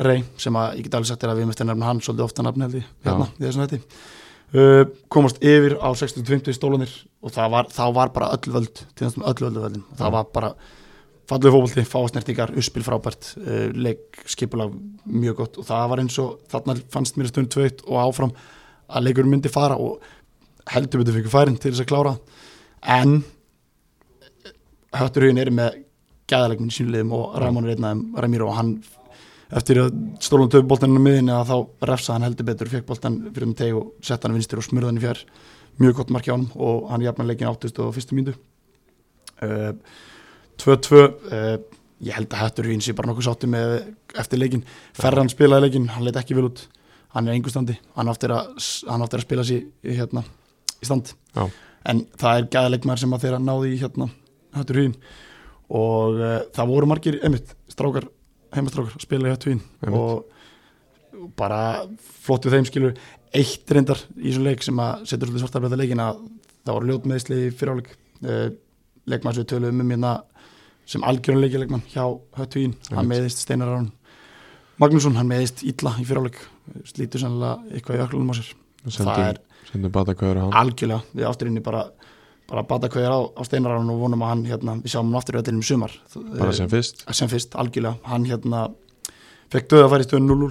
[0.00, 2.44] Rey sem að ég get alveg sagt er að við mestir nefna hann svolítið ofta
[2.46, 2.90] held ég.
[3.04, 3.80] Hérna, í þessum þetta
[4.54, 9.06] uh, komast yfir á 60-50 stólanir og það var, þá var bara öll völd til
[9.06, 10.14] þessum öll völdu völdin það Já.
[10.16, 10.52] var bara
[11.30, 14.72] fallið fókbalti, fáasnertingar, uppspil frábært uh, leik, skipulag
[15.04, 18.32] mjög gott og það var eins og þarna fannst mér stund tveitt og áfram
[18.90, 20.00] að leikurinn myndi fara og
[20.70, 22.16] heldur betur fyrir færin til þess að klára.
[22.82, 23.20] En
[24.96, 25.78] hötturhugin er með
[26.30, 28.72] gæðalegminn sínliðum og Ramón er þeim Ramiro og hann
[29.50, 33.48] eftir að stólum töfu boltaninu miðinni að þá refsa hann heldur betur fekk boltan fyrir
[33.48, 35.22] um teg og sett hann vinstir og smurða hann í fjær.
[35.80, 38.34] Mjög gott marki á hann og hann jafnar leikin áttust og fyrstu míndu
[39.42, 39.72] uh,
[40.60, 41.56] 2-2 uh,
[42.04, 43.74] ég held að Hötturhugin sé bara nokkuð sátti með
[44.18, 44.62] eftir leikin
[44.96, 46.66] Ferran spilaði leikin, hann leit ekki vel út.
[47.10, 48.52] Hann er engu standi, hann áttir að,
[48.86, 50.22] að spila sér hérna,
[50.78, 51.10] í stand.
[51.34, 51.48] Já.
[51.90, 54.06] en það er gæðleikmaður sem að þeirra náði hérna
[54.54, 54.96] Hötturhugin
[55.80, 58.06] og uh, það voru margir, einmitt, strákar
[58.54, 59.64] heimastrákar að spila í Einmitt.
[59.90, 61.60] og bara
[62.24, 62.98] flottu þeim skilur
[63.36, 66.24] eitt reyndar í þessum leik sem að setur svolítið svartarblæta leikin að
[66.64, 67.90] það voru ljót meðsli í fyriráleik
[68.24, 68.48] uh,
[69.10, 70.14] leikmann sem við töluðum um hérna
[70.90, 72.04] sem algjörun leikjuleikmann hjá
[72.38, 73.90] Höttuín hann meðist Steinar Aron
[74.80, 76.38] Magnússon, hann meðist illa í fyriráleik
[76.88, 78.52] slítur sannlega eitthvað í öklunum á sér.
[78.86, 78.94] Það
[79.68, 81.82] sendum, er algjörlega, við ásturinni bara
[82.50, 85.20] bara bata hverjar á, á Steinar Aron og vonum að hann hérna, við sjáum hann
[85.20, 85.94] aftur í öllum sumar.
[86.34, 87.04] Bara sem fyrst?
[87.14, 88.00] Sem fyrst, algjörlega.
[88.10, 88.64] Hann hérna
[89.52, 90.50] fekk döða að færi stöðun 0-0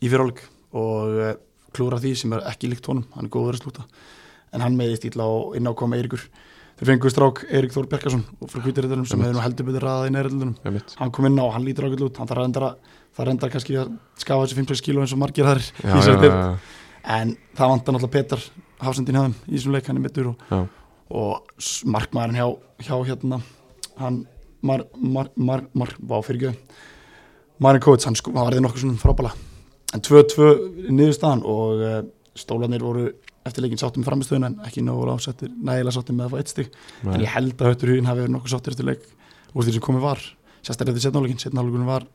[0.00, 0.42] í fyriráleik
[0.76, 1.32] og uh,
[1.76, 3.04] klúra því sem er ekki líkt honum.
[3.16, 3.86] Hann er góður að slúta.
[4.56, 6.24] En hann meðist ítla og inn á koma Eirikur
[6.76, 10.10] þeir fengu strák Eirik Þór Bjarkarsson og frá Kvítaríðarum sem hefur nú heldur betur ræðað
[10.10, 10.16] í
[10.68, 10.94] Einmitt.
[10.98, 12.18] hann kom inn á og hann lítur ákveld út.
[12.20, 15.20] Hann þarf að reyndar að það reyndar kannski að skafa þessi 5-6 kíló eins og
[15.22, 16.36] margir þar í deild.
[16.36, 16.58] já,
[17.16, 18.44] en það vantar náttúrulega Petar
[18.84, 20.44] hafsendin þeim í þessum leik, hann er mittur og.
[21.10, 22.48] Og markmaðurinn hjá,
[22.88, 23.42] hjá hérna
[24.00, 24.24] hann
[24.66, 26.78] Mar, Mar, Mar, Mar, vá fyrir ekki.
[27.62, 29.34] Marin Kovic, hann sko, hann varði nokkuð svona frábæla
[29.94, 31.98] en 2-2 niðurstaðan og uh,
[32.36, 33.06] stólanir voru
[33.46, 36.52] eftir leikin sáttum með framistöðun en ekki nógu ásettir nægilega sáttum með að fá eitt
[36.52, 36.72] stig.
[37.06, 39.04] En ég held að höttur huginn hafi verið nokkuð sáttir eftir leik
[39.52, 40.24] úr því sem komið var.
[40.66, 42.08] Sérstaklega eftir setnáleikin, setnáleikin var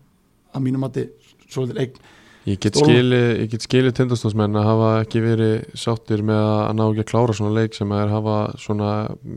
[0.52, 1.06] að mínum mati
[1.48, 2.02] svolítið eign
[2.50, 7.10] Ég get skilið, skilið tindastóðsmenn að hafa ekki verið sáttir með að ná ekki að
[7.12, 8.90] klára svona leik sem er hafa svona,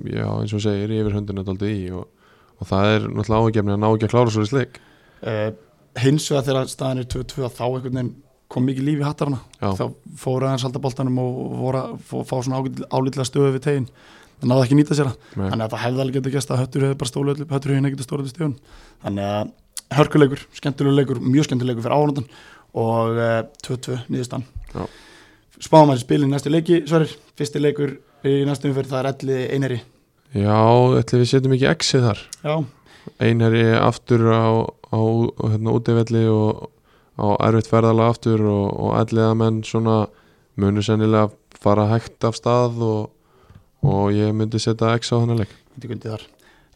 [0.08, 2.06] já eins og segir, yfir höndinu daldið í og,
[2.56, 4.80] og það er náttúrulega ágefni að ná ekki að klára svona leik.
[5.20, 5.50] uh,
[6.00, 8.14] hins vegar þegar staðan er 2-2 þá einhvern veginn
[8.54, 9.68] kom mikið líf í hattarana Já.
[9.78, 9.84] þá
[10.20, 13.88] fóru aðeins halda boltanum og voru að fá, svona álítlega stöðu við tegin
[14.40, 15.48] það náðu ekki að nýta sér Nei.
[15.48, 18.08] þannig að það hefði alveg getið gæst að höttur hefði bara stólu höttur hefði getið
[18.08, 18.56] stólu öllu stöðun
[19.04, 19.52] þannig að
[19.94, 22.28] hörkuleikur, skemmtilegur leikur mjög skemmtilegur fyrir áhundan
[22.74, 24.44] og uh, 2-2 niðurstan
[24.74, 24.84] Já.
[25.62, 27.96] spáum að spila í næstu leiki Sverrir, fyrsti leikur
[28.26, 29.80] í næstu umferð það er ellið eineri
[30.34, 30.58] Já,
[30.98, 32.20] ætli við setjum ekki exið þar.
[32.42, 32.54] já,
[33.22, 34.98] Einherji aftur á, á,
[35.52, 36.64] hérna útivelli og
[37.14, 40.08] á erfitt ferðalega aftur og, og elliða menn svona
[40.58, 41.30] munu sennilega
[41.62, 43.12] fara hægt af stað og,
[43.86, 45.52] og ég myndi setja X á leik.
[45.78, 46.26] er gundið þar.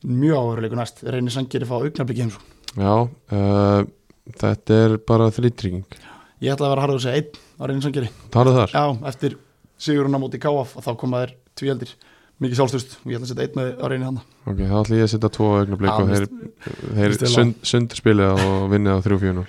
[0.07, 2.39] Mjög áhverjuleikur næst, reynir sangir að fá augnabliki heimsó
[2.79, 3.83] Já, uh,
[4.43, 5.85] þetta er bara þrýtrygging.
[6.45, 8.75] ég ætla að vera harður að segja einn á reynir sangeri Talið þar?
[8.77, 9.39] Já, eftir
[9.79, 11.95] sigurinn á móti Káaf og þá koma þær tvíaldir
[12.39, 14.99] mikið sjálfstust og ég ætla að setja einn með á reyni hann Ok, þá ætla
[15.01, 16.29] ég að setja tvo augnablik Já, og þeir,
[16.95, 19.47] þeir þér sund, sundspilið og vinnið á 3-4-0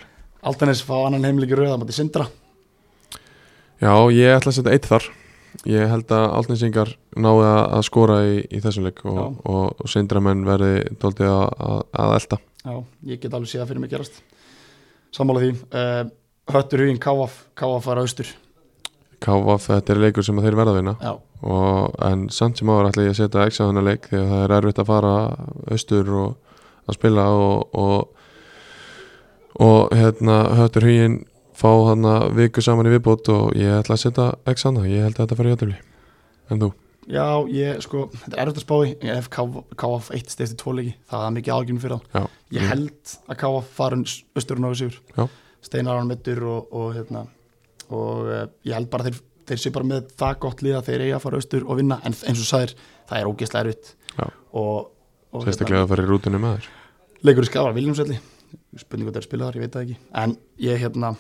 [0.50, 2.30] Altanis fá annan heimleiki rauða móti Sindra.
[3.80, 5.08] Já, ég ætla að setja eitt þar.
[5.68, 9.92] Ég held að Altnesingar náðu að, að skora í, í þessum leik og, og, og
[9.92, 12.74] sindramenn verði að, að, að elda Já,
[13.10, 14.22] ég get alveg séð að fyrir mig gerast
[15.16, 15.56] Sammála því.
[15.74, 16.04] Uh,
[16.50, 18.30] Höttur huginn Káaf, Káaf fara austur.
[19.24, 20.94] Káfaf, þetta er leikur sem þeir verða að vinna.
[21.40, 24.30] Og, en samt sem áður ætla ég að setja X á þennan leik því að
[24.32, 25.14] það er erfitt að fara
[25.76, 26.56] austur og
[26.90, 28.24] að spila og, og,
[29.68, 31.20] og hérna höttur huginn
[31.60, 32.08] fá hann
[32.38, 35.26] viku saman í viðbót og ég ætla að setja X á það, ég held að
[35.26, 35.82] þetta fara í öllumli
[36.50, 36.72] en þú?
[37.10, 38.94] Já ég sko Þetta er erfitt að spá í.
[39.06, 40.94] Ég hef Káaf eitt stefti tvo leiki.
[41.10, 42.20] Það er mikið ágjum fyrir þá.
[42.20, 42.24] Já,
[42.56, 43.98] Ég held að
[44.38, 45.00] austur og náðu sigur.
[45.18, 45.26] Já.
[45.66, 47.26] Steinar án mittur og, og hérna
[47.90, 49.18] og uh, ég held bara þeir,
[49.50, 51.98] þeir sé bara með það gott lið að þeir eiga að fara austur og vinna.
[52.06, 52.76] En eins og sagðir,
[53.10, 53.96] það er ógeðslega erfitt.
[54.54, 54.92] Og,
[55.34, 56.70] og sérstaklega að fara í rútunni með þér.
[57.28, 58.20] Leikur í skafar Viljámsvelli
[58.80, 59.98] spurning hvað það er að spila þar, ég veit það ekki.
[60.22, 60.36] En
[60.66, 61.12] ég hérna,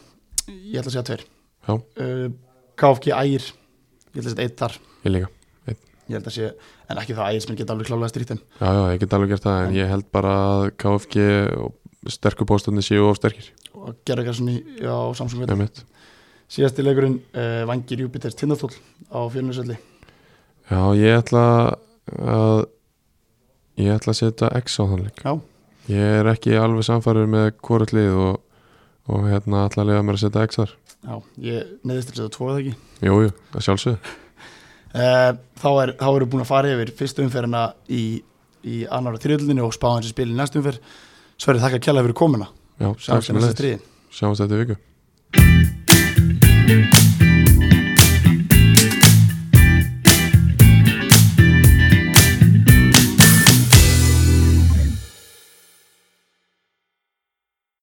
[0.50, 1.26] ég ætla að segja tveir.
[1.66, 1.74] Já.
[1.76, 2.30] uh,
[2.80, 4.80] KFG Ægir ég ætla að segja eitt þar.
[5.04, 5.39] Ég líka
[6.10, 6.49] ég held að sé,
[6.89, 8.41] en ekki það Ægir sem geta alveg klálega strýtt þeim.
[8.60, 11.28] Já, já, ég get alveg gert það en ég held bara að KFG
[11.60, 13.51] og sterkur bóstunni séu of sterkir.
[13.78, 15.84] Og gera eitthvað sem í á veit Einmitt.
[16.49, 18.74] síðasti leikurinn, uh, Vangir Júpiters Tindastóll
[19.14, 19.78] á Fjölnusvelli
[20.70, 21.43] Já, ég ætla
[22.10, 22.60] að
[23.80, 25.24] ég ætla að setja X á þann leik.
[25.24, 25.34] Já.
[25.89, 28.36] Ég er ekki alveg samfærður með hvort lið og,
[29.10, 30.76] og hérna ætla að lega mér að setja X þar.
[30.99, 31.16] Já,
[31.47, 32.76] ég neðist til að setja tvo eða ekki?
[33.07, 34.16] Jú, jú, að sjálfsögðu
[34.94, 38.04] þá er, þá við búin að fara yfir fyrstu umferðina í,
[38.66, 40.82] í annar og þriðlunni og spáðan sem spil í næstu umferð.
[41.40, 42.20] Sverri, þakka kjærlega fyrir
[43.56, 43.80] stríði
[44.20, 44.76] Sjáumst þetta viku